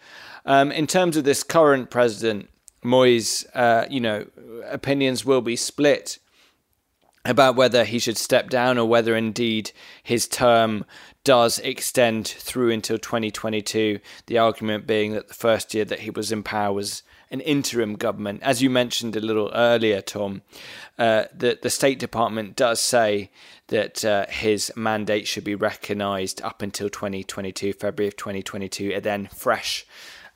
Um, 0.45 0.71
in 0.71 0.87
terms 0.87 1.17
of 1.17 1.23
this 1.23 1.43
current 1.43 1.89
president, 1.89 2.49
Moise, 2.83 3.45
uh, 3.53 3.85
you 3.89 3.99
know, 3.99 4.25
opinions 4.67 5.23
will 5.23 5.41
be 5.41 5.55
split 5.55 6.17
about 7.23 7.55
whether 7.55 7.83
he 7.83 7.99
should 7.99 8.17
step 8.17 8.49
down 8.49 8.77
or 8.77 8.87
whether 8.87 9.15
indeed 9.15 9.71
his 10.01 10.27
term 10.27 10.85
does 11.23 11.59
extend 11.59 12.27
through 12.27 12.71
until 12.71 12.97
2022. 12.97 13.99
The 14.25 14.37
argument 14.37 14.87
being 14.87 15.13
that 15.13 15.27
the 15.27 15.33
first 15.33 15.73
year 15.73 15.85
that 15.85 16.01
he 16.01 16.09
was 16.09 16.31
in 16.31 16.43
power 16.43 16.73
was 16.73 17.03
an 17.29 17.39
interim 17.41 17.95
government. 17.95 18.41
As 18.43 18.61
you 18.61 18.69
mentioned 18.69 19.15
a 19.15 19.21
little 19.21 19.51
earlier, 19.53 20.01
Tom, 20.01 20.41
uh, 20.97 21.25
the, 21.33 21.57
the 21.61 21.69
State 21.69 21.97
Department 21.97 22.55
does 22.55 22.81
say 22.81 23.31
that 23.67 24.03
uh, 24.03 24.25
his 24.27 24.71
mandate 24.75 25.27
should 25.27 25.45
be 25.45 25.55
recognised 25.55 26.41
up 26.41 26.61
until 26.61 26.89
2022, 26.89 27.73
February 27.73 28.09
of 28.09 28.17
2022, 28.17 28.91
and 28.93 29.03
then 29.03 29.27
fresh 29.27 29.85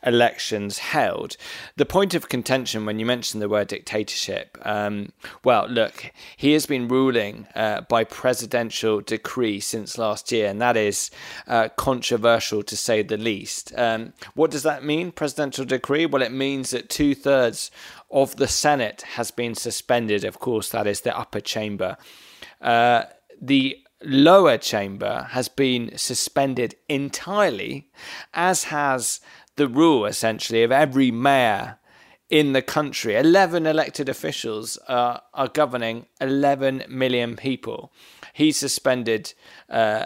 elections 0.06 0.78
held. 0.78 1.36
The 1.76 1.86
point 1.86 2.14
of 2.14 2.30
contention 2.30 2.86
when 2.86 3.00
you 3.00 3.06
mention 3.06 3.40
the 3.40 3.50
word 3.50 3.68
dictatorship, 3.68 4.58
um, 4.62 5.12
well, 5.44 5.68
look, 5.68 6.12
he 6.38 6.54
has 6.54 6.66
been 6.66 6.88
ruling 6.88 7.48
uh, 7.56 7.82
by 7.82 8.04
presidential 8.04 9.02
decree 9.02 9.60
since 9.60 9.98
last 9.98 10.32
year, 10.32 10.48
and 10.50 10.62
that 10.62 10.78
is 10.78 11.12
uh, 11.48 11.70
controversial 11.76 12.64
to 12.64 12.78
say 12.78 13.02
the 13.02 13.18
least. 13.18 13.74
Um, 13.78 14.14
what 14.36 14.52
does 14.52 14.64
that 14.64 14.84
mean, 14.84 15.12
presidential 15.12 15.66
decree? 15.66 16.06
Well, 16.06 16.22
it 16.22 16.32
means 16.32 16.70
that 16.72 16.90
two 16.90 17.16
thirds 17.16 17.72
of 18.12 18.36
the 18.36 18.48
Senate 18.48 19.02
has 19.02 19.32
been 19.32 19.56
suspended. 19.56 20.24
Of 20.24 20.40
course, 20.40 20.70
that 20.70 20.88
is 20.88 21.02
the 21.02 21.18
upper 21.18 21.40
chamber. 21.40 21.98
Uh, 22.62 23.04
the 23.42 23.78
lower 24.04 24.58
chamber 24.58 25.28
has 25.32 25.48
been 25.48 25.98
suspended 25.98 26.76
entirely, 26.88 27.90
as 28.34 28.66
has 28.66 29.20
the 29.56 29.68
rule 29.68 30.06
essentially 30.06 30.64
of 30.64 30.72
every 30.72 31.12
mayor 31.12 31.78
in 32.30 32.54
the 32.54 32.62
country. 32.62 33.16
11 33.16 33.66
elected 33.66 34.08
officials 34.10 34.78
uh, 34.88 35.18
are 35.34 35.48
governing 35.48 36.06
11 36.22 36.84
million 36.90 37.36
people. 37.36 37.92
He 38.34 38.52
suspended 38.52 39.34
uh, 39.70 40.06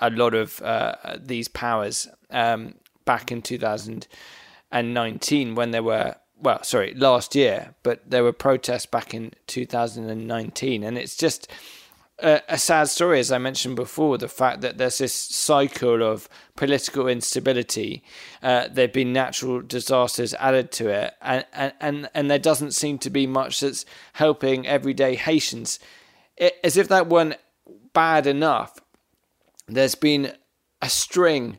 a 0.00 0.10
lot 0.10 0.34
of 0.34 0.62
uh, 0.62 1.16
these 1.18 1.48
powers 1.48 2.06
um, 2.30 2.74
back 3.04 3.32
in 3.32 3.42
2019 3.42 5.54
when 5.54 5.70
there 5.70 5.82
were, 5.82 6.16
well, 6.38 6.62
sorry, 6.62 6.94
last 6.94 7.34
year, 7.34 7.74
but 7.82 8.08
there 8.08 8.24
were 8.24 8.32
protests 8.32 8.86
back 8.86 9.12
in 9.14 9.32
2019. 9.46 10.84
And 10.84 10.98
it's 10.98 11.16
just 11.16 11.48
a, 12.22 12.40
a, 12.48 12.58
sad 12.58 12.88
story, 12.88 13.18
as 13.18 13.32
I 13.32 13.38
mentioned 13.38 13.76
before, 13.76 14.16
the 14.16 14.28
fact 14.28 14.60
that 14.60 14.78
there's 14.78 14.98
this 14.98 15.12
cycle 15.12 16.02
of 16.02 16.28
political 16.56 17.08
instability. 17.08 18.02
Uh, 18.42 18.68
there 18.70 18.86
have 18.86 18.92
been 18.92 19.12
natural 19.12 19.60
disasters 19.60 20.32
added 20.34 20.70
to 20.72 20.88
it, 20.88 21.14
and, 21.20 21.44
and, 21.80 22.08
and 22.14 22.30
there 22.30 22.38
doesn't 22.38 22.72
seem 22.72 22.98
to 22.98 23.10
be 23.10 23.26
much 23.26 23.60
that's 23.60 23.84
helping 24.14 24.66
everyday 24.66 25.16
Haitians. 25.16 25.78
It, 26.36 26.54
as 26.62 26.76
if 26.76 26.88
that 26.88 27.08
weren't 27.08 27.36
bad 27.92 28.26
enough, 28.26 28.78
there's 29.66 29.94
been 29.94 30.32
a 30.80 30.88
string 30.88 31.58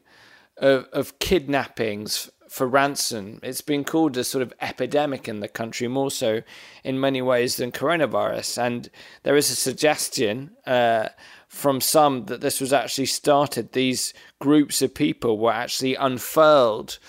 of, 0.57 0.85
of 0.93 1.19
kidnappings 1.19 2.29
for 2.53 2.67
ransom. 2.67 3.39
It's 3.41 3.61
been 3.61 3.83
called 3.83 4.15
a 4.15 4.23
sort 4.23 4.43
of 4.43 4.53
epidemic 4.61 5.27
in 5.27 5.39
the 5.39 5.47
country, 5.47 5.87
more 5.87 6.11
so 6.11 6.43
in 6.83 6.99
many 6.99 7.19
ways 7.19 7.55
than 7.55 7.71
coronavirus. 7.71 8.61
And 8.61 8.91
there 9.23 9.35
is 9.35 9.49
a 9.49 9.55
suggestion 9.55 10.51
uh, 10.67 11.09
from 11.47 11.81
some 11.81 12.25
that 12.25 12.41
this 12.41 12.61
was 12.61 12.71
actually 12.71 13.07
started. 13.07 13.71
These 13.71 14.13
groups 14.37 14.83
of 14.83 14.93
people 14.93 15.39
were 15.39 15.51
actually 15.51 15.95
unfurled 15.95 16.99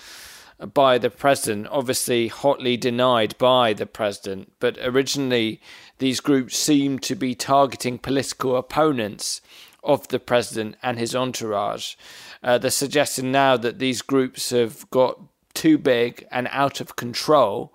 by 0.73 0.97
the 0.97 1.11
president, 1.11 1.67
obviously 1.69 2.27
hotly 2.27 2.75
denied 2.75 3.37
by 3.37 3.71
the 3.73 3.85
president. 3.85 4.51
But 4.59 4.79
originally, 4.81 5.61
these 5.99 6.21
groups 6.21 6.57
seemed 6.57 7.03
to 7.03 7.13
be 7.13 7.35
targeting 7.35 7.99
political 7.99 8.57
opponents 8.57 9.41
of 9.83 10.07
the 10.07 10.19
president 10.19 10.75
and 10.81 10.97
his 10.97 11.15
entourage. 11.15 11.93
Uh, 12.41 12.57
they're 12.57 12.71
suggesting 12.71 13.31
now 13.31 13.55
that 13.57 13.77
these 13.77 14.01
groups 14.01 14.49
have 14.49 14.89
got 14.89 15.19
too 15.55 15.77
big 15.77 16.27
and 16.31 16.47
out 16.51 16.79
of 16.81 16.95
control 16.95 17.73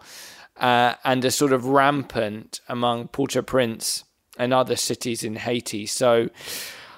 uh, 0.56 0.94
and 1.04 1.24
are 1.24 1.30
sort 1.30 1.52
of 1.52 1.64
rampant 1.66 2.60
among 2.68 3.08
Port-au-Prince 3.08 4.04
and 4.38 4.54
other 4.54 4.76
cities 4.76 5.24
in 5.24 5.36
Haiti. 5.36 5.86
So, 5.86 6.28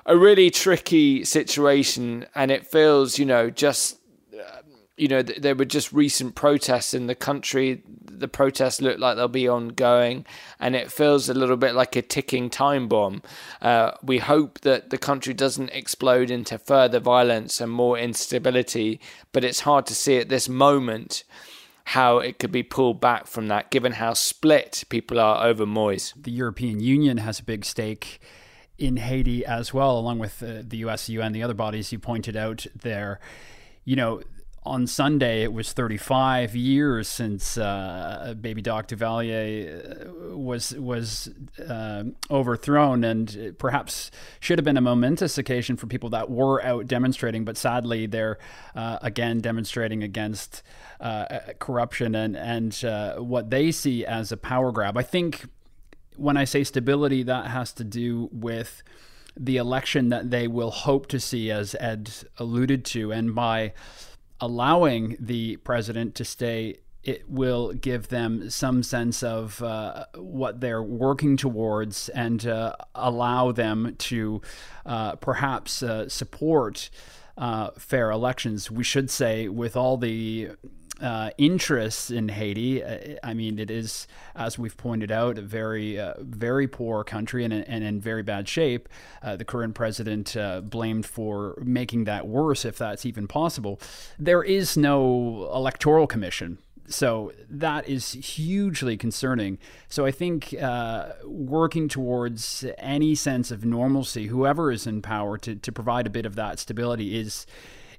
a 0.05 0.17
really 0.17 0.51
tricky 0.51 1.25
situation, 1.25 2.27
and 2.35 2.51
it 2.51 2.67
feels, 2.67 3.19
you 3.19 3.25
know, 3.25 3.51
just 3.51 3.99
you 4.97 5.09
know, 5.09 5.23
th- 5.23 5.41
there 5.41 5.55
were 5.55 5.65
just 5.65 5.93
recent 5.93 6.35
protests 6.35 6.95
in 6.95 7.07
the 7.07 7.15
country. 7.15 7.83
The 8.05 8.29
protests 8.29 8.81
look 8.81 8.99
like 8.99 9.17
they'll 9.17 9.29
be 9.29 9.49
ongoing, 9.49 10.27
and 10.61 10.77
it 10.77 10.93
feels 10.93 11.29
a 11.29 11.35
little 11.35 11.57
bit 11.57 11.75
like 11.75 11.97
a 11.97 12.03
ticking 12.03 12.51
time 12.51 12.89
bomb. 12.89 13.23
Uh, 13.61 13.93
we 14.03 14.19
hope 14.19 14.61
that 14.61 14.91
the 14.91 14.99
country 14.99 15.35
doesn't 15.35 15.71
explode 15.71 16.31
into 16.31 16.59
further 16.59 17.01
violence 17.01 17.61
and 17.61 17.73
more 17.73 17.99
instability, 17.99 19.01
but 19.33 19.45
it's 19.45 19.61
hard 19.61 19.87
to 19.87 19.95
see 19.95 20.19
at 20.19 20.29
this 20.29 20.49
moment 20.49 21.25
how 21.85 22.19
it 22.19 22.39
could 22.39 22.53
be 22.53 22.63
pulled 22.63 23.01
back 23.01 23.27
from 23.27 23.49
that, 23.49 23.71
given 23.71 23.93
how 23.93 24.13
split 24.13 24.85
people 24.89 25.19
are 25.19 25.45
over 25.45 25.67
Moise. 25.67 26.15
The 26.17 26.31
European 26.31 26.81
Union 26.81 27.19
has 27.19 27.41
a 27.41 27.45
big 27.45 27.65
stake 27.65 28.21
in 28.79 28.97
Haiti 28.99 29.45
as 29.45 29.75
well, 29.75 29.99
along 29.99 30.19
with 30.19 30.43
uh, 30.43 30.63
the 30.63 30.79
US, 30.79 31.07
the 31.07 31.15
UN, 31.15 31.33
the 31.33 31.43
other 31.43 31.55
bodies 31.55 31.93
you 31.93 31.99
pointed 31.99 32.37
out 32.37 32.67
there. 32.75 33.21
You 33.85 33.97
know, 33.97 34.23
on 34.65 34.87
Sunday, 34.87 35.43
it 35.43 35.53
was 35.53 35.73
35 35.73 36.55
years 36.55 37.09
since 37.09 37.59
uh, 37.59 38.35
Baby 38.41 38.63
Doc 38.63 38.87
Duvalier 38.87 40.07
uh, 40.33 40.37
was 40.37 40.73
was 40.75 41.31
uh, 41.69 42.05
overthrown, 42.31 43.03
and 43.03 43.57
perhaps 43.59 44.13
should 44.39 44.59
have 44.59 44.65
been 44.65 44.77
a 44.77 44.83
momentous 44.83 45.37
occasion 45.37 45.77
for 45.77 45.89
people 45.89 46.11
that 46.11 46.31
were 46.31 46.63
out 46.65 46.87
demonstrating. 46.87 47.45
But 47.45 47.57
sadly, 47.57 48.07
they're 48.07 48.39
uh, 48.77 48.99
again 49.03 49.41
demonstrating 49.41 50.05
against 50.05 50.63
uh, 51.01 51.41
corruption 51.59 52.15
and 52.15 52.37
and 52.37 52.85
uh, 52.85 53.17
what 53.17 53.51
they 53.51 53.73
see 53.73 54.07
as 54.07 54.31
a 54.31 54.37
power 54.37 54.71
grab. 54.71 54.97
I 54.97 55.03
think 55.03 55.47
when 56.17 56.37
I 56.37 56.45
say 56.45 56.63
stability, 56.63 57.25
that 57.25 57.49
has 57.49 57.73
to 57.75 57.85
do 57.85 58.29
with 58.31 58.85
the 59.37 59.57
election 59.57 60.11
that 60.11 60.31
they 60.31 60.47
will 60.47 60.71
hope 60.71 61.07
to 61.09 61.19
see, 61.19 61.51
as 61.51 61.75
Ed 61.81 62.13
alluded 62.39 62.85
to, 62.87 63.11
and 63.11 63.35
by 63.35 63.73
allowing 64.43 65.17
the 65.21 65.57
president 65.59 66.17
to 66.17 66.25
stay, 66.25 66.77
it 67.05 67.31
will 67.31 67.73
give 67.73 68.09
them 68.09 68.51
some 68.51 68.83
sense 68.83 69.23
of 69.23 69.63
uh, 69.63 70.05
what 70.17 70.61
they're 70.61 70.83
working 70.83 71.37
towards 71.37 72.09
and 72.09 72.45
uh, 72.47 72.75
allow 72.95 73.53
them 73.53 73.95
to 73.99 74.43
uh, 74.85 75.15
perhaps 75.17 75.83
uh, 75.83 76.09
support 76.09 76.91
uh, 77.39 77.71
fair 77.79 78.11
elections. 78.11 78.69
We 78.69 78.83
should 78.83 79.11
say, 79.11 79.49
with 79.49 79.77
all 79.77 79.97
the 79.97 80.51
uh, 81.03 81.31
interests 81.37 82.11
in 82.11 82.29
Haiti. 82.29 82.83
Uh, 82.83 83.17
I 83.23 83.35
mean, 83.35 83.59
it 83.59 83.71
is, 83.71 84.07
as 84.35 84.59
we've 84.59 84.77
pointed 84.77 85.11
out, 85.11 85.37
a 85.37 85.43
very, 85.43 85.99
uh, 85.99 86.15
very 86.21 86.69
poor 86.69 87.05
country 87.05 87.45
and, 87.45 87.53
and 87.53 87.85
in 87.85 88.01
very 88.01 88.23
bad 88.23 88.49
shape. 88.49 88.89
Uh, 89.23 89.37
the 89.37 89.45
current 89.45 89.75
president 89.75 90.37
uh, 90.37 90.61
blamed 90.61 91.05
for 91.05 91.59
making 91.63 92.05
that 92.05 92.27
worse, 92.27 92.65
if 92.65 92.79
that's 92.79 93.05
even 93.05 93.27
possible. 93.27 93.81
There 94.19 94.43
is 94.43 94.77
no 94.77 95.51
electoral 95.53 96.07
commission. 96.07 96.59
So 96.87 97.33
that 97.49 97.89
is 97.89 98.13
hugely 98.13 98.97
concerning. 98.97 99.59
So 99.89 100.05
I 100.05 100.11
think 100.11 100.55
uh, 100.61 101.13
working 101.25 101.89
towards 101.89 102.65
any 102.79 103.15
sense 103.15 103.51
of 103.51 103.65
normalcy, 103.65 104.27
whoever 104.27 104.71
is 104.71 104.87
in 104.87 105.01
power, 105.01 105.39
to, 105.39 105.55
to 105.55 105.73
provide 105.73 106.07
a 106.07 106.11
bit 106.11 106.27
of 106.27 106.35
that 106.37 106.59
stability 106.59 107.19
is 107.19 107.47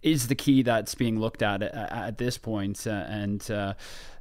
is 0.04 0.28
the 0.28 0.36
key 0.36 0.62
that's 0.62 0.94
being 0.96 1.20
looked 1.20 1.42
at 1.42 1.64
at, 1.64 1.92
at 1.92 2.18
this 2.18 2.38
point, 2.38 2.86
uh, 2.86 2.92
and 2.92 3.50
uh, 3.50 3.74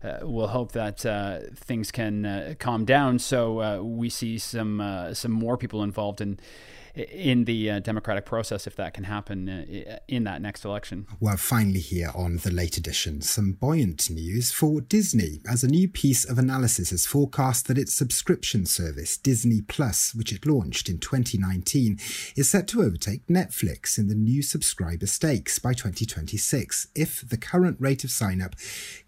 uh, 0.02 0.18
we'll 0.22 0.48
hope 0.48 0.72
that 0.72 1.04
uh, 1.04 1.40
things 1.54 1.90
can 1.90 2.24
uh, 2.24 2.54
calm 2.58 2.84
down. 2.84 3.18
So 3.18 3.60
uh, 3.60 3.82
we 3.82 4.08
see 4.08 4.38
some 4.38 5.10
some 5.12 5.32
more 5.32 5.56
people 5.56 5.82
involved 5.82 6.20
in 6.20 6.38
in 6.94 7.44
the 7.44 7.70
uh, 7.70 7.78
democratic 7.80 8.26
process 8.26 8.66
if 8.66 8.76
that 8.76 8.94
can 8.94 9.04
happen 9.04 9.48
uh, 9.48 9.98
in 10.08 10.24
that 10.24 10.42
next 10.42 10.64
election. 10.64 11.06
Well, 11.20 11.36
finally, 11.36 11.80
here 11.80 12.10
on 12.14 12.38
the 12.38 12.50
late 12.50 12.76
edition, 12.76 13.22
some 13.22 13.52
buoyant 13.52 14.10
news 14.10 14.52
for 14.52 14.80
Disney, 14.80 15.40
as 15.48 15.64
a 15.64 15.68
new 15.68 15.88
piece 15.88 16.24
of 16.24 16.38
analysis 16.38 16.90
has 16.90 17.06
forecast 17.06 17.66
that 17.68 17.78
its 17.78 17.94
subscription 17.94 18.66
service, 18.66 19.16
Disney 19.16 19.62
Plus, 19.62 20.14
which 20.14 20.32
it 20.32 20.46
launched 20.46 20.88
in 20.88 20.98
2019, 20.98 21.98
is 22.36 22.50
set 22.50 22.68
to 22.68 22.82
overtake 22.82 23.26
Netflix 23.26 23.98
in 23.98 24.08
the 24.08 24.14
new 24.14 24.42
subscriber 24.42 25.06
stakes 25.06 25.58
by 25.58 25.72
2026 25.72 26.88
if 26.94 27.26
the 27.28 27.38
current 27.38 27.76
rate 27.80 28.04
of 28.04 28.10
sign 28.10 28.42
up 28.42 28.54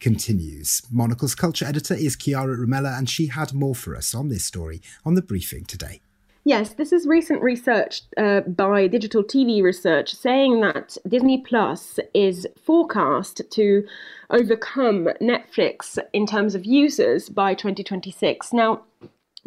continues. 0.00 0.82
Monocle's 0.90 1.34
culture 1.34 1.66
editor 1.66 1.94
is 1.94 2.16
Chiara 2.16 2.56
Rimella, 2.56 2.96
and 2.98 3.08
she 3.08 3.26
had 3.26 3.52
more 3.52 3.74
for 3.74 3.96
us 3.96 4.14
on 4.14 4.28
this 4.28 4.44
story 4.44 4.80
on 5.04 5.14
the 5.14 5.22
briefing 5.22 5.64
today. 5.64 6.00
Yes, 6.46 6.74
this 6.74 6.92
is 6.92 7.06
recent 7.06 7.40
research 7.40 8.02
uh, 8.18 8.40
by 8.42 8.86
Digital 8.86 9.24
TV 9.24 9.62
Research 9.62 10.14
saying 10.14 10.60
that 10.60 10.98
Disney 11.08 11.38
Plus 11.38 11.98
is 12.12 12.46
forecast 12.62 13.40
to 13.52 13.86
overcome 14.28 15.08
Netflix 15.22 15.98
in 16.12 16.26
terms 16.26 16.54
of 16.54 16.66
users 16.66 17.30
by 17.30 17.54
2026. 17.54 18.52
Now, 18.52 18.82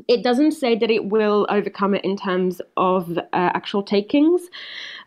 it 0.08 0.24
doesn't 0.24 0.52
say 0.52 0.76
that 0.76 0.92
it 0.92 1.06
will 1.06 1.46
overcome 1.50 1.96
it 1.96 2.04
in 2.04 2.18
terms 2.18 2.62
of 2.78 3.18
uh, 3.18 3.24
actual 3.34 3.84
takings, 3.84 4.50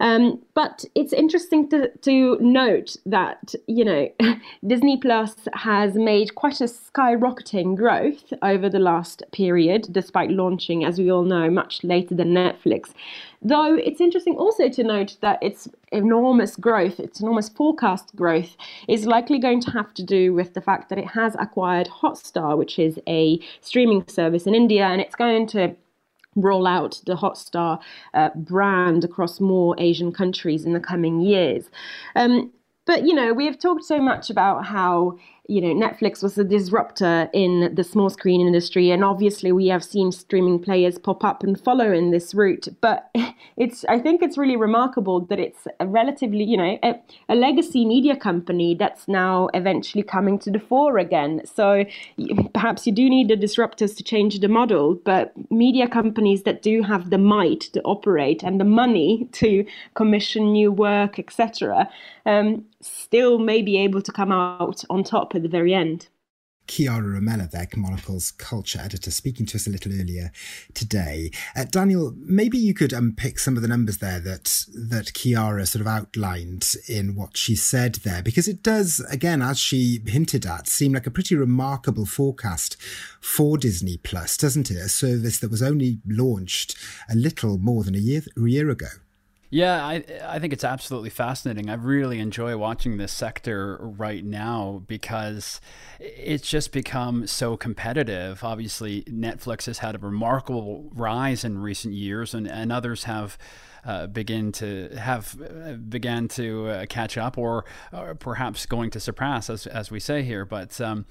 um, 0.01 0.41
but 0.55 0.85
it's 0.95 1.13
interesting 1.13 1.69
to, 1.71 1.91
to 1.99 2.39
note 2.41 2.97
that 3.07 3.55
you 3.67 3.85
know 3.85 4.09
Disney 4.67 4.99
Plus 4.99 5.35
has 5.55 5.95
made 5.95 6.35
quite 6.35 6.61
a 6.61 6.65
skyrocketing 6.65 7.77
growth 7.77 8.33
over 8.43 8.69
the 8.69 8.79
last 8.79 9.23
period, 9.33 9.89
despite 9.91 10.31
launching, 10.31 10.85
as 10.85 10.99
we 10.99 11.11
all 11.11 11.25
know, 11.25 11.51
much 11.51 11.85
later 11.85 12.15
than 12.15 12.35
Netflix. 12.35 12.93
Though 13.43 13.75
it's 13.75 14.01
interesting 14.03 14.37
also 14.37 14.69
to 14.69 14.83
note 14.85 15.17
that 15.23 15.39
its 15.43 15.67
enormous 15.93 16.57
growth, 16.57 17.01
its 17.01 17.21
enormous 17.21 17.49
forecast 17.49 18.15
growth, 18.15 18.55
is 18.87 19.07
likely 19.07 19.39
going 19.39 19.61
to 19.63 19.71
have 19.71 19.95
to 19.95 20.03
do 20.03 20.35
with 20.35 20.53
the 20.53 20.61
fact 20.61 20.91
that 20.91 20.99
it 20.99 21.09
has 21.09 21.35
acquired 21.39 21.89
Hotstar, 21.89 22.59
which 22.59 22.79
is 22.79 23.01
a 23.09 23.41
streaming 23.63 24.07
service 24.09 24.47
in 24.47 24.55
India, 24.55 24.85
and 24.85 25.01
it's 25.01 25.15
going 25.15 25.47
to 25.49 25.75
roll 26.37 26.67
out 26.67 27.01
the 27.07 27.17
Hotstar 27.17 27.81
uh, 28.13 28.31
brand 28.37 29.05
across 29.05 29.41
more 29.41 29.75
Asian 29.79 30.13
countries 30.13 30.65
in 30.65 30.75
the 30.75 30.81
coming 30.81 31.21
years. 31.21 31.71
Um, 32.17 32.53
but 32.85 33.07
you 33.07 33.15
know, 33.15 33.33
we 33.33 33.47
have 33.47 33.59
talked 33.59 33.85
so 33.85 34.01
much 34.01 34.31
about 34.31 34.67
how 34.67 35.17
you 35.51 35.61
know, 35.61 35.75
Netflix 35.75 36.23
was 36.23 36.39
a 36.39 36.45
disruptor 36.45 37.29
in 37.33 37.75
the 37.75 37.83
small 37.83 38.09
screen 38.09 38.41
industry, 38.41 38.93
and 38.93 39.03
obviously 39.03 39.51
we 39.51 39.67
have 39.67 39.83
seen 39.83 40.13
streaming 40.13 40.61
players 40.61 40.97
pop 40.97 41.25
up 41.25 41.43
and 41.43 41.61
follow 41.61 41.93
in 41.93 42.13
this 42.13 42.33
route. 42.35 42.69
But 42.81 43.11
it's, 43.57 43.85
I 43.87 43.99
think 43.99 44.23
it's 44.23 44.39
really 44.39 44.55
remarkable 44.55 45.23
that 45.23 45.41
it's 45.41 45.67
a 45.81 45.89
relatively, 45.89 46.45
you 46.45 46.57
know, 46.57 46.79
a, 46.85 46.95
a 47.29 47.35
legacy 47.35 47.85
media 47.85 48.15
company 48.15 48.77
that's 48.77 49.09
now 49.09 49.49
eventually 49.53 50.05
coming 50.05 50.39
to 50.39 50.53
the 50.53 50.61
fore 50.61 50.99
again. 50.99 51.43
So 51.45 51.85
perhaps 52.55 52.87
you 52.87 52.93
do 52.93 53.11
need 53.11 53.27
the 53.27 53.37
disruptors 53.37 53.97
to 53.97 54.05
change 54.05 54.39
the 54.39 54.49
model, 54.49 54.95
but 55.05 55.33
media 55.51 55.89
companies 55.89 56.45
that 56.45 56.63
do 56.63 56.83
have 56.83 57.11
the 57.11 57.19
might 57.19 57.63
to 57.73 57.83
operate 57.83 58.45
and 58.45 58.61
the 58.61 58.65
money 58.65 59.29
to 59.33 59.67
commission 59.95 60.53
new 60.53 60.71
work, 60.71 61.19
etc., 61.19 61.91
um, 62.25 62.65
still 62.81 63.39
may 63.39 63.61
be 63.61 63.77
able 63.79 64.01
to 64.01 64.13
come 64.13 64.33
out 64.33 64.83
on 64.89 65.05
top 65.05 65.35
at 65.41 65.43
the 65.43 65.49
very 65.49 65.75
end. 65.75 66.09
Rimella 66.69 67.51
there, 67.51 67.67
Monocle's 67.77 68.31
culture 68.31 68.79
editor, 68.81 69.11
speaking 69.11 69.45
to 69.47 69.57
us 69.57 69.67
a 69.67 69.71
little 69.71 69.93
earlier 69.93 70.31
today. 70.73 71.33
Uh, 71.57 71.65
Daniel, 71.65 72.15
maybe 72.17 72.59
you 72.59 72.75
could 72.75 72.93
unpick 72.93 73.41
some 73.41 73.57
of 73.57 73.63
the 73.63 73.69
numbers 73.69 73.99
there 73.99 74.21
that 74.21 74.67
that 74.73 75.13
Chiara 75.13 75.67
sort 75.67 75.81
of 75.81 75.89
outlined 75.89 76.75
in 76.89 77.17
what 77.17 77.37
she 77.37 77.57
said 77.57 77.97
there, 77.97 78.23
because 78.23 78.47
it 78.47 78.63
does, 78.63 79.01
again, 79.11 79.43
as 79.43 79.59
she 79.59 80.01
hinted 80.07 80.47
at, 80.47 80.69
seem 80.69 80.93
like 80.93 81.09
a 81.09 81.11
pretty 81.11 81.35
remarkable 81.35 82.07
forecast 82.07 82.77
for 83.21 83.59
Disney 83.59 83.97
Plus, 83.97 84.37
doesn't 84.37 84.71
it? 84.71 84.77
A 84.77 84.89
service 84.89 85.41
that 85.41 85.51
was 85.51 85.63
only 85.63 85.99
launched 86.07 86.77
a 87.11 87.17
little 87.17 87.59
more 87.59 87.83
than 87.83 87.97
a 87.97 87.99
year 87.99 88.23
a 88.37 88.49
year 88.49 88.71
ago. 88.71 88.87
Yeah, 89.53 89.85
I 89.85 90.05
I 90.25 90.39
think 90.39 90.53
it's 90.53 90.63
absolutely 90.63 91.11
fascinating. 91.11 91.69
I 91.71 91.75
really 91.75 92.21
enjoy 92.21 92.57
watching 92.57 92.97
this 92.99 93.13
sector 93.13 93.79
right 93.81 94.25
now 94.25 94.83
because 94.87 95.61
it's 95.99 96.49
just 96.49 96.71
become 96.71 97.27
so 97.27 97.57
competitive. 97.57 98.45
Obviously, 98.45 99.03
Netflix 99.05 99.67
has 99.67 99.79
had 99.79 99.97
a 99.97 99.99
remarkable 99.99 100.89
rise 100.95 101.45
in 101.45 101.59
recent 101.59 101.95
years, 101.95 102.33
and, 102.33 102.47
and 102.49 102.71
others 102.71 103.05
have 103.05 103.37
uh, 103.85 104.07
begin 104.07 104.53
to 104.53 104.89
have 104.97 105.37
uh, 105.41 105.73
began 105.73 106.29
to 106.29 106.69
uh, 106.69 106.87
catch 106.87 107.17
up, 107.17 107.39
or, 107.39 107.65
or, 107.93 108.15
perhaps 108.15 108.67
going 108.67 108.91
to 108.91 109.01
surpass, 109.01 109.51
as 109.51 109.67
as 109.67 109.91
we 109.91 110.01
say 110.01 110.23
here. 110.23 110.45
But 110.45 110.81
um, 110.81 111.07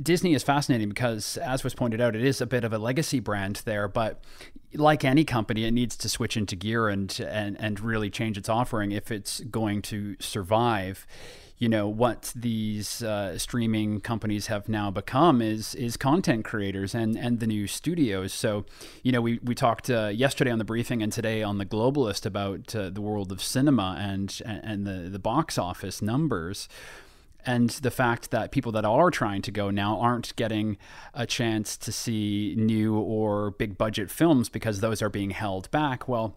Disney 0.00 0.34
is 0.34 0.42
fascinating 0.42 0.88
because, 0.88 1.36
as 1.38 1.64
was 1.64 1.74
pointed 1.74 2.00
out, 2.00 2.16
it 2.16 2.24
is 2.24 2.40
a 2.40 2.46
bit 2.46 2.64
of 2.64 2.72
a 2.72 2.78
legacy 2.78 3.20
brand 3.20 3.62
there. 3.64 3.88
But 3.88 4.22
like 4.74 5.04
any 5.04 5.24
company, 5.24 5.64
it 5.64 5.72
needs 5.72 5.96
to 5.96 6.08
switch 6.08 6.36
into 6.36 6.56
gear 6.56 6.88
and 6.88 7.18
and 7.20 7.60
and 7.60 7.80
really 7.80 8.10
change 8.10 8.38
its 8.38 8.48
offering 8.48 8.92
if 8.92 9.10
it's 9.10 9.40
going 9.40 9.82
to 9.82 10.16
survive 10.20 11.06
you 11.60 11.68
know 11.68 11.86
what 11.86 12.32
these 12.34 13.02
uh, 13.02 13.38
streaming 13.38 14.00
companies 14.00 14.46
have 14.46 14.66
now 14.66 14.90
become 14.90 15.42
is 15.42 15.74
is 15.74 15.98
content 15.98 16.42
creators 16.42 16.94
and 16.94 17.16
and 17.16 17.38
the 17.38 17.46
new 17.46 17.66
studios. 17.66 18.32
So, 18.32 18.64
you 19.02 19.12
know, 19.12 19.20
we 19.20 19.38
we 19.44 19.54
talked 19.54 19.90
uh, 19.90 20.08
yesterday 20.08 20.50
on 20.50 20.58
the 20.58 20.64
briefing 20.64 21.02
and 21.02 21.12
today 21.12 21.42
on 21.42 21.58
the 21.58 21.66
Globalist 21.66 22.24
about 22.24 22.74
uh, 22.74 22.88
the 22.88 23.02
world 23.02 23.30
of 23.30 23.42
cinema 23.42 23.96
and 24.00 24.40
and 24.44 24.86
the 24.86 25.10
the 25.10 25.18
box 25.18 25.58
office 25.58 26.00
numbers. 26.00 26.66
And 27.44 27.70
the 27.70 27.90
fact 27.90 28.30
that 28.32 28.52
people 28.52 28.72
that 28.72 28.84
are 28.84 29.10
trying 29.10 29.42
to 29.42 29.50
go 29.50 29.70
now 29.70 29.98
aren't 29.98 30.36
getting 30.36 30.76
a 31.14 31.26
chance 31.26 31.76
to 31.78 31.92
see 31.92 32.54
new 32.56 32.98
or 32.98 33.52
big 33.52 33.78
budget 33.78 34.10
films 34.10 34.50
because 34.50 34.80
those 34.80 35.00
are 35.00 35.08
being 35.08 35.30
held 35.30 35.70
back. 35.70 36.06
Well, 36.06 36.36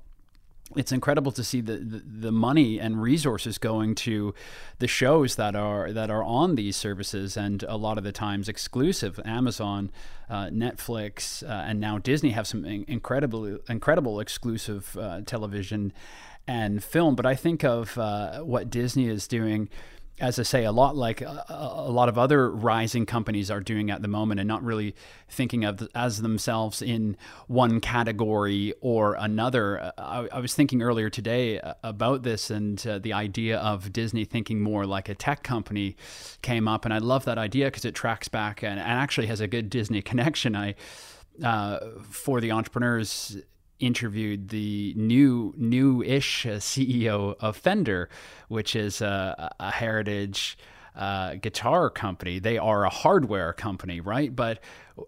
it's 0.75 0.91
incredible 0.91 1.31
to 1.31 1.43
see 1.43 1.61
the, 1.61 1.77
the, 1.77 1.99
the, 1.99 2.31
money 2.31 2.79
and 2.79 3.01
resources 3.01 3.57
going 3.57 3.95
to 3.95 4.33
the 4.79 4.87
shows 4.87 5.35
that 5.35 5.55
are 5.55 5.91
that 5.91 6.09
are 6.09 6.23
on 6.23 6.55
these 6.55 6.75
services 6.75 7.37
and 7.37 7.63
a 7.63 7.77
lot 7.77 7.97
of 7.97 8.03
the 8.03 8.11
times 8.11 8.49
exclusive. 8.49 9.19
Amazon 9.25 9.91
uh, 10.29 10.45
Netflix 10.47 11.43
uh, 11.43 11.51
and 11.51 11.79
now 11.79 11.97
Disney 11.97 12.31
have 12.31 12.47
some 12.47 12.65
incredible 12.65 13.59
incredible 13.69 14.19
exclusive 14.19 14.97
uh, 14.97 15.21
television 15.21 15.93
and 16.47 16.83
film. 16.83 17.15
But 17.15 17.25
I 17.25 17.35
think 17.35 17.63
of 17.63 17.97
uh, 17.97 18.39
what 18.41 18.69
Disney 18.69 19.07
is 19.07 19.27
doing 19.27 19.69
as 20.19 20.37
I 20.37 20.43
say, 20.43 20.63
a 20.63 20.71
lot 20.71 20.95
like 20.95 21.21
a, 21.21 21.45
a, 21.49 21.91
lot 21.91 22.07
of 22.07 22.17
other 22.19 22.49
rising 22.49 23.05
companies 23.05 23.49
are 23.49 23.59
doing 23.59 23.89
at 23.89 24.03
the 24.03 24.07
moment, 24.07 24.39
and 24.39 24.47
not 24.47 24.63
really 24.63 24.95
thinking 25.27 25.65
of 25.65 25.87
as 25.95 26.21
themselves 26.21 26.81
in 26.81 27.17
one 27.47 27.79
category 27.79 28.73
or 28.79 29.15
another. 29.15 29.79
Uh, 29.79 29.91
I, 29.97 30.37
I 30.37 30.39
was 30.39 30.53
thinking 30.53 30.83
earlier 30.83 31.09
today 31.09 31.59
uh, 31.59 31.73
about 31.83 32.21
this, 32.21 32.51
and 32.51 32.85
uh, 32.85 32.99
the 32.99 33.13
idea 33.13 33.57
of 33.57 33.91
Disney 33.91 34.23
thinking 34.23 34.61
more 34.61 34.85
like 34.85 35.09
a 35.09 35.15
tech 35.15 35.41
company 35.41 35.97
came 36.43 36.67
up, 36.67 36.85
and 36.85 36.93
I 36.93 36.99
love 36.99 37.25
that 37.25 37.39
idea 37.39 37.65
because 37.65 37.85
it 37.85 37.95
tracks 37.95 38.27
back 38.27 38.63
and, 38.63 38.79
and, 38.79 38.81
actually 38.81 39.27
has 39.27 39.41
a 39.41 39.47
good 39.47 39.69
Disney 39.69 40.01
connection. 40.03 40.55
I 40.55 40.75
uh, 41.43 41.79
for 42.09 42.39
the 42.39 42.51
entrepreneurs 42.51 43.37
interviewed 43.85 44.49
the 44.49 44.93
new 44.95 45.53
new-ish 45.57 46.45
CEO 46.45 47.35
of 47.39 47.57
Fender, 47.57 48.09
which 48.47 48.75
is 48.75 49.01
a, 49.01 49.53
a 49.59 49.71
heritage 49.71 50.57
uh, 50.95 51.35
guitar 51.35 51.89
company. 51.89 52.39
They 52.39 52.57
are 52.57 52.85
a 52.85 52.89
hardware 52.89 53.51
company, 53.53 53.99
right? 53.99 54.35
But 54.35 54.59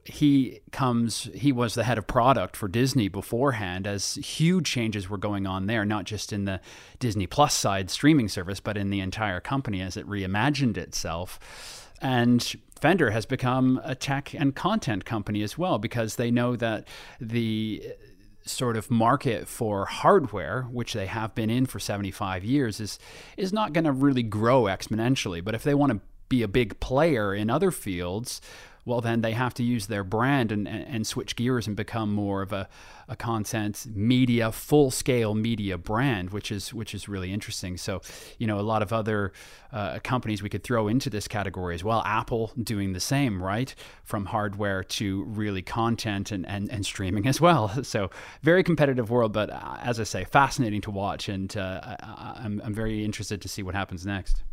he 0.03 0.61
comes 0.71 1.29
he 1.35 1.51
was 1.51 1.75
the 1.75 1.83
head 1.83 1.99
of 1.99 2.07
product 2.07 2.57
for 2.57 2.67
Disney 2.67 3.07
beforehand 3.07 3.85
as 3.85 4.15
huge 4.15 4.65
changes 4.65 5.09
were 5.09 5.17
going 5.17 5.45
on 5.45 5.67
there 5.67 5.85
not 5.85 6.05
just 6.05 6.33
in 6.33 6.45
the 6.45 6.59
Disney 6.97 7.27
Plus 7.27 7.53
side 7.53 7.91
streaming 7.91 8.27
service 8.27 8.59
but 8.59 8.77
in 8.77 8.89
the 8.89 8.99
entire 8.99 9.39
company 9.39 9.81
as 9.81 9.95
it 9.95 10.07
reimagined 10.07 10.75
itself 10.75 11.91
and 12.01 12.55
Fender 12.79 13.11
has 13.11 13.25
become 13.25 13.79
a 13.83 13.93
tech 13.93 14.33
and 14.33 14.55
content 14.55 15.05
company 15.05 15.43
as 15.43 15.55
well 15.55 15.77
because 15.77 16.15
they 16.15 16.31
know 16.31 16.55
that 16.55 16.87
the 17.21 17.93
sort 18.45 18.77
of 18.77 18.91
market 18.91 19.47
for 19.47 19.85
hardware, 19.85 20.63
which 20.63 20.93
they 20.93 21.07
have 21.07 21.33
been 21.35 21.49
in 21.49 21.65
for 21.65 21.79
75 21.79 22.43
years, 22.43 22.79
is 22.79 22.99
is 23.37 23.51
not 23.51 23.73
going 23.73 23.85
to 23.85 23.91
really 23.91 24.23
grow 24.23 24.63
exponentially. 24.63 25.43
But 25.43 25.55
if 25.55 25.63
they 25.63 25.73
want 25.73 25.91
to 25.91 25.99
be 26.29 26.43
a 26.43 26.47
big 26.47 26.79
player 26.79 27.33
in 27.33 27.49
other 27.49 27.71
fields, 27.71 28.41
well, 28.85 29.01
then 29.01 29.21
they 29.21 29.31
have 29.31 29.53
to 29.55 29.63
use 29.63 29.87
their 29.87 30.03
brand 30.03 30.51
and, 30.51 30.67
and, 30.67 31.07
switch 31.07 31.35
gears 31.35 31.65
and 31.65 31.75
become 31.75 32.13
more 32.13 32.43
of 32.43 32.53
a, 32.53 32.69
a 33.07 33.15
content 33.15 33.87
media, 33.93 34.51
full 34.51 34.91
scale 34.91 35.33
media 35.33 35.77
brand, 35.77 36.29
which 36.29 36.51
is 36.51 36.71
which 36.71 36.93
is 36.93 37.09
really 37.09 37.33
interesting. 37.33 37.77
So, 37.77 38.01
you 38.37 38.45
know, 38.45 38.59
a 38.59 38.61
lot 38.61 38.83
of 38.83 38.93
other 38.93 39.33
uh, 39.73 39.99
companies 40.03 40.43
we 40.43 40.49
could 40.49 40.63
throw 40.63 40.87
into 40.87 41.09
this 41.09 41.27
category 41.27 41.73
as 41.73 41.83
well. 41.83 42.03
Apple 42.05 42.51
doing 42.61 42.93
the 42.93 42.99
same, 42.99 43.41
right? 43.41 43.73
From 44.03 44.25
hardware 44.27 44.83
to 44.83 45.23
really 45.23 45.63
content 45.63 46.31
and, 46.31 46.47
and, 46.47 46.69
and 46.71 46.85
streaming 46.85 47.27
as 47.27 47.41
well. 47.41 47.71
So, 47.85 48.09
very 48.41 48.63
competitive 48.63 49.11
world, 49.11 49.31
but 49.31 49.49
uh, 49.51 49.77
as 49.81 49.99
I 49.99 50.03
say, 50.03 50.23
fascinating 50.23 50.81
to 50.81 50.91
watch, 50.91 51.29
and 51.29 51.55
uh, 51.55 51.95
I, 52.01 52.41
I'm, 52.43 52.61
I'm 52.63 52.73
very 52.73 53.05
interested 53.05 53.41
to 53.41 53.47
see 53.47 53.61
what 53.63 53.75
happens 53.75 54.05
next. 54.05 54.43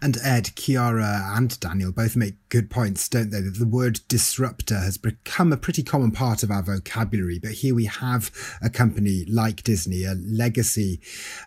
And 0.00 0.16
Ed, 0.22 0.50
Chiara, 0.56 1.32
and 1.36 1.58
Daniel 1.60 1.92
both 1.92 2.16
make 2.16 2.34
good 2.48 2.70
points, 2.70 3.08
don't 3.08 3.30
they? 3.30 3.40
That 3.40 3.58
the 3.58 3.66
word 3.66 4.00
disruptor 4.08 4.78
has 4.78 4.98
become 4.98 5.52
a 5.52 5.56
pretty 5.56 5.82
common 5.82 6.10
part 6.10 6.42
of 6.42 6.50
our 6.50 6.62
vocabulary. 6.62 7.38
But 7.38 7.52
here 7.52 7.74
we 7.74 7.84
have 7.84 8.30
a 8.62 8.70
company 8.70 9.24
like 9.28 9.62
Disney, 9.62 10.04
a 10.04 10.14
legacy 10.14 11.00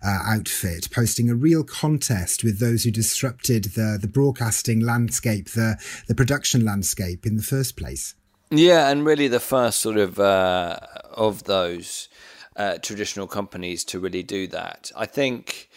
uh, 0.06 0.20
outfit, 0.26 0.90
posting 0.92 1.30
a 1.30 1.36
real 1.36 1.64
contest 1.64 2.44
with 2.44 2.60
those 2.60 2.84
who 2.84 2.92
disrupted 2.92 3.66
the, 3.76 3.98
the 4.00 4.08
broadcasting 4.08 4.80
landscape, 4.80 5.50
the, 5.50 5.78
the 6.08 6.16
production 6.16 6.64
landscape 6.64 7.26
in 7.26 7.38
the 7.38 7.44
first 7.44 7.76
place. 7.76 8.16
Yeah, 8.52 8.90
and 8.90 9.06
really 9.06 9.28
the 9.28 9.40
first 9.40 9.82
sort 9.82 9.98
of 9.98 10.20
uh, 10.20 10.78
of 11.12 11.46
those 11.46 12.10
uh, 12.56 12.78
traditional 12.78 13.28
companies 13.28 13.84
to 13.86 14.00
really 14.00 14.24
do 14.24 14.48
that. 14.48 14.92
I 14.96 15.06
think 15.06 15.70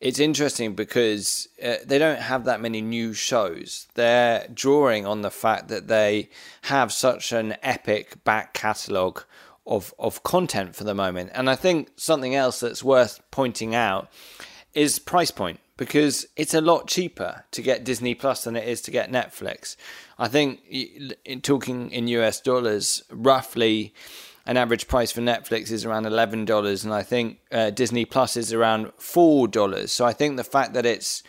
it's 0.00 0.18
interesting 0.18 0.74
because 0.74 1.48
uh, 1.62 1.76
they 1.84 1.98
don't 1.98 2.20
have 2.20 2.44
that 2.44 2.60
many 2.60 2.82
new 2.82 3.14
shows. 3.14 3.86
They're 3.94 4.46
drawing 4.52 5.06
on 5.06 5.22
the 5.22 5.30
fact 5.30 5.68
that 5.68 5.88
they 5.88 6.28
have 6.62 6.92
such 6.92 7.32
an 7.32 7.56
epic 7.62 8.22
back 8.24 8.52
catalogue 8.52 9.24
of, 9.66 9.94
of 9.98 10.22
content 10.22 10.76
for 10.76 10.84
the 10.84 10.94
moment. 10.94 11.30
And 11.34 11.48
I 11.48 11.56
think 11.56 11.90
something 11.96 12.34
else 12.34 12.60
that's 12.60 12.84
worth 12.84 13.20
pointing 13.30 13.74
out 13.74 14.08
is 14.74 14.98
price 14.98 15.30
point 15.30 15.60
because 15.76 16.26
it's 16.36 16.54
a 16.54 16.60
lot 16.60 16.86
cheaper 16.86 17.44
to 17.50 17.62
get 17.62 17.84
Disney 17.84 18.14
Plus 18.14 18.44
than 18.44 18.56
it 18.56 18.68
is 18.68 18.80
to 18.82 18.90
get 18.90 19.10
Netflix. 19.10 19.76
I 20.18 20.28
think, 20.28 20.60
in 21.24 21.40
talking 21.40 21.90
in 21.90 22.08
US 22.08 22.40
dollars, 22.40 23.02
roughly 23.10 23.92
an 24.46 24.56
average 24.56 24.86
price 24.88 25.12
for 25.12 25.20
Netflix 25.20 25.70
is 25.70 25.84
around 25.84 26.06
eleven 26.06 26.44
dollars, 26.44 26.84
and 26.84 26.94
I 26.94 27.02
think 27.02 27.38
uh, 27.50 27.70
Disney 27.70 28.04
Plus 28.04 28.36
is 28.36 28.52
around 28.52 28.92
four 28.96 29.48
dollars. 29.48 29.92
So 29.92 30.04
I 30.04 30.12
think 30.12 30.36
the 30.36 30.44
fact 30.44 30.72
that 30.74 30.86
it's 30.86 31.22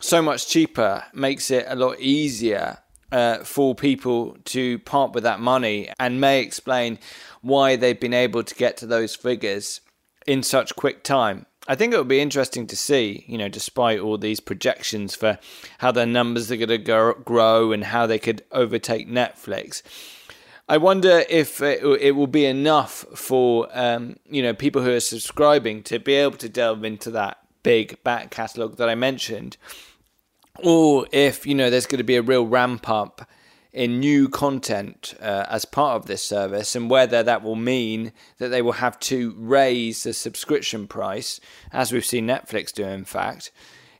so 0.00 0.22
much 0.22 0.48
cheaper 0.48 1.04
makes 1.12 1.50
it 1.50 1.66
a 1.68 1.76
lot 1.76 1.98
easier 2.00 2.78
uh, 3.12 3.38
for 3.38 3.74
people 3.74 4.36
to 4.44 4.78
part 4.80 5.12
with 5.12 5.24
that 5.24 5.40
money, 5.40 5.90
and 5.98 6.20
may 6.20 6.40
explain 6.40 6.98
why 7.42 7.76
they've 7.76 8.00
been 8.00 8.14
able 8.14 8.42
to 8.42 8.54
get 8.54 8.76
to 8.78 8.86
those 8.86 9.14
figures 9.14 9.80
in 10.26 10.42
such 10.42 10.76
quick 10.76 11.02
time. 11.04 11.46
I 11.70 11.74
think 11.74 11.92
it 11.92 11.98
would 11.98 12.08
be 12.08 12.20
interesting 12.20 12.66
to 12.68 12.76
see, 12.76 13.24
you 13.26 13.36
know, 13.36 13.48
despite 13.48 14.00
all 14.00 14.16
these 14.16 14.40
projections 14.40 15.14
for 15.14 15.38
how 15.78 15.92
their 15.92 16.06
numbers 16.06 16.50
are 16.50 16.56
going 16.56 16.68
to 16.68 17.14
grow 17.24 17.72
and 17.72 17.84
how 17.84 18.06
they 18.06 18.18
could 18.18 18.42
overtake 18.52 19.06
Netflix 19.06 19.82
I 20.70 20.76
wonder 20.76 21.24
if 21.30 21.62
it, 21.62 21.82
it 21.82 22.12
will 22.12 22.26
be 22.26 22.44
enough 22.44 23.06
for 23.14 23.68
um, 23.72 24.16
you 24.28 24.42
know 24.42 24.52
people 24.52 24.82
who 24.82 24.92
are 24.92 25.00
subscribing 25.00 25.82
to 25.84 25.98
be 25.98 26.14
able 26.14 26.36
to 26.38 26.48
delve 26.48 26.84
into 26.84 27.10
that 27.12 27.38
big 27.62 28.02
back 28.04 28.30
catalogue 28.30 28.76
that 28.76 28.88
I 28.88 28.94
mentioned, 28.94 29.56
or 30.62 31.06
if 31.10 31.46
you 31.46 31.54
know 31.54 31.70
there's 31.70 31.86
going 31.86 31.98
to 31.98 32.04
be 32.04 32.16
a 32.16 32.22
real 32.22 32.46
ramp 32.46 32.88
up 32.88 33.26
in 33.72 34.00
new 34.00 34.28
content 34.28 35.14
uh, 35.20 35.46
as 35.48 35.64
part 35.64 35.96
of 35.96 36.06
this 36.06 36.22
service, 36.22 36.76
and 36.76 36.90
whether 36.90 37.22
that 37.22 37.42
will 37.42 37.56
mean 37.56 38.12
that 38.36 38.48
they 38.48 38.60
will 38.60 38.72
have 38.72 39.00
to 39.00 39.34
raise 39.38 40.02
the 40.02 40.12
subscription 40.12 40.86
price, 40.86 41.40
as 41.72 41.92
we've 41.92 42.04
seen 42.04 42.26
Netflix 42.26 42.72
do, 42.74 42.84
in 42.84 43.04
fact, 43.04 43.52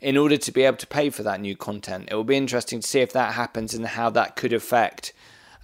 in 0.03 0.19
order 0.19 0.37
to 0.37 0.53
be 0.53 0.65
able 0.65 0.77
to 0.77 0.87
pay 0.87 1.09
for 1.09 1.23
that 1.23 1.41
new 1.41 1.57
content. 1.57 2.09
It 2.11 2.15
will 2.15 2.25
be 2.25 2.37
interesting 2.37 2.81
to 2.81 2.87
see 2.87 3.01
if 3.01 3.13
that 3.15 3.35
happens 3.35 3.73
and 3.73 3.87
how 3.87 4.11
that 4.11 4.37
could 4.37 4.53
affect 4.53 5.15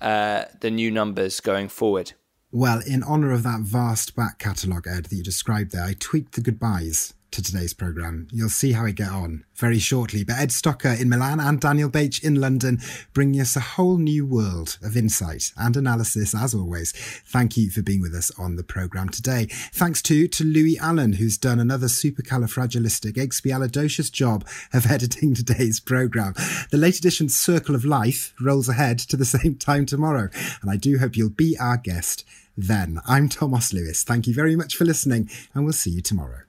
uh, 0.05 0.45
the 0.61 0.71
new 0.71 0.91
numbers 0.91 1.41
going 1.41 1.69
forward? 1.69 2.13
Well, 2.53 2.83
in 2.87 3.03
honour 3.03 3.33
of 3.33 3.43
that 3.43 3.63
vast 3.63 4.15
back 4.15 4.39
catalogue, 4.39 4.87
Ed, 4.87 5.07
that 5.07 5.17
you 5.17 5.25
described 5.25 5.73
there, 5.73 5.83
I 5.83 5.97
tweaked 5.99 6.35
the 6.35 6.41
goodbyes 6.41 7.15
to 7.35 7.43
today's 7.43 7.75
programme. 7.75 8.29
You'll 8.31 8.49
see 8.49 8.71
how 8.71 8.85
we 8.85 8.93
get 8.93 9.11
on 9.11 9.45
very 9.57 9.81
shortly. 9.81 10.23
But 10.23 10.39
Ed 10.39 10.51
Stocker 10.51 11.01
in 11.01 11.09
Milan 11.09 11.41
and 11.41 11.61
Daniel 11.61 11.89
Bach 11.89 12.23
in 12.23 12.41
London 12.41 12.79
bringing 13.13 13.41
us 13.41 13.57
a 13.57 13.61
whole 13.61 13.99
new 13.99 14.25
world 14.25 14.79
of 14.83 14.97
insight 14.97 15.51
and 15.57 15.77
analysis, 15.77 16.33
as 16.33 16.55
always. 16.55 16.93
Thank 17.27 17.57
you 17.57 17.71
for 17.71 17.83
being 17.83 18.01
with 18.01 18.15
us 18.15 18.31
on 18.39 18.55
the 18.55 18.63
programme 18.63 19.09
today. 19.09 19.49
Thanks 19.73 20.01
too 20.01 20.29
to 20.29 20.45
Louis 20.45 20.79
Allen, 20.79 21.15
who's 21.15 21.37
done 21.37 21.59
another 21.59 21.89
supercalifragilisticexpialidocious 21.89 24.13
job 24.13 24.47
of 24.73 24.87
editing 24.91 25.35
today's 25.35 25.81
programme. 25.81 26.35
The 26.71 26.79
late 26.79 26.99
edition 26.99 27.29
Circle 27.29 27.75
of 27.75 27.85
Life 27.85 28.33
rolls 28.41 28.69
ahead 28.69 29.01
to 29.01 29.17
the 29.17 29.25
same 29.25 29.57
time 29.57 29.87
tomorrow, 29.87 30.29
and 30.63 30.71
I 30.71 30.77
do 30.77 30.99
hope 30.99 31.17
you'll 31.17 31.31
be 31.31 31.59
our 31.59 31.79
guest 31.79 32.25
then. 32.57 33.01
I'm 33.09 33.29
Thomas 33.29 33.73
Lewis. 33.73 34.05
Thank 34.05 34.29
you 34.29 34.35
very 34.35 34.55
much 34.55 34.77
for 34.77 34.85
listening, 34.85 35.29
and 35.53 35.65
we'll 35.65 35.73
see 35.73 35.91
you 35.91 36.01
tomorrow. 36.01 36.43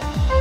Bye. 0.00 0.39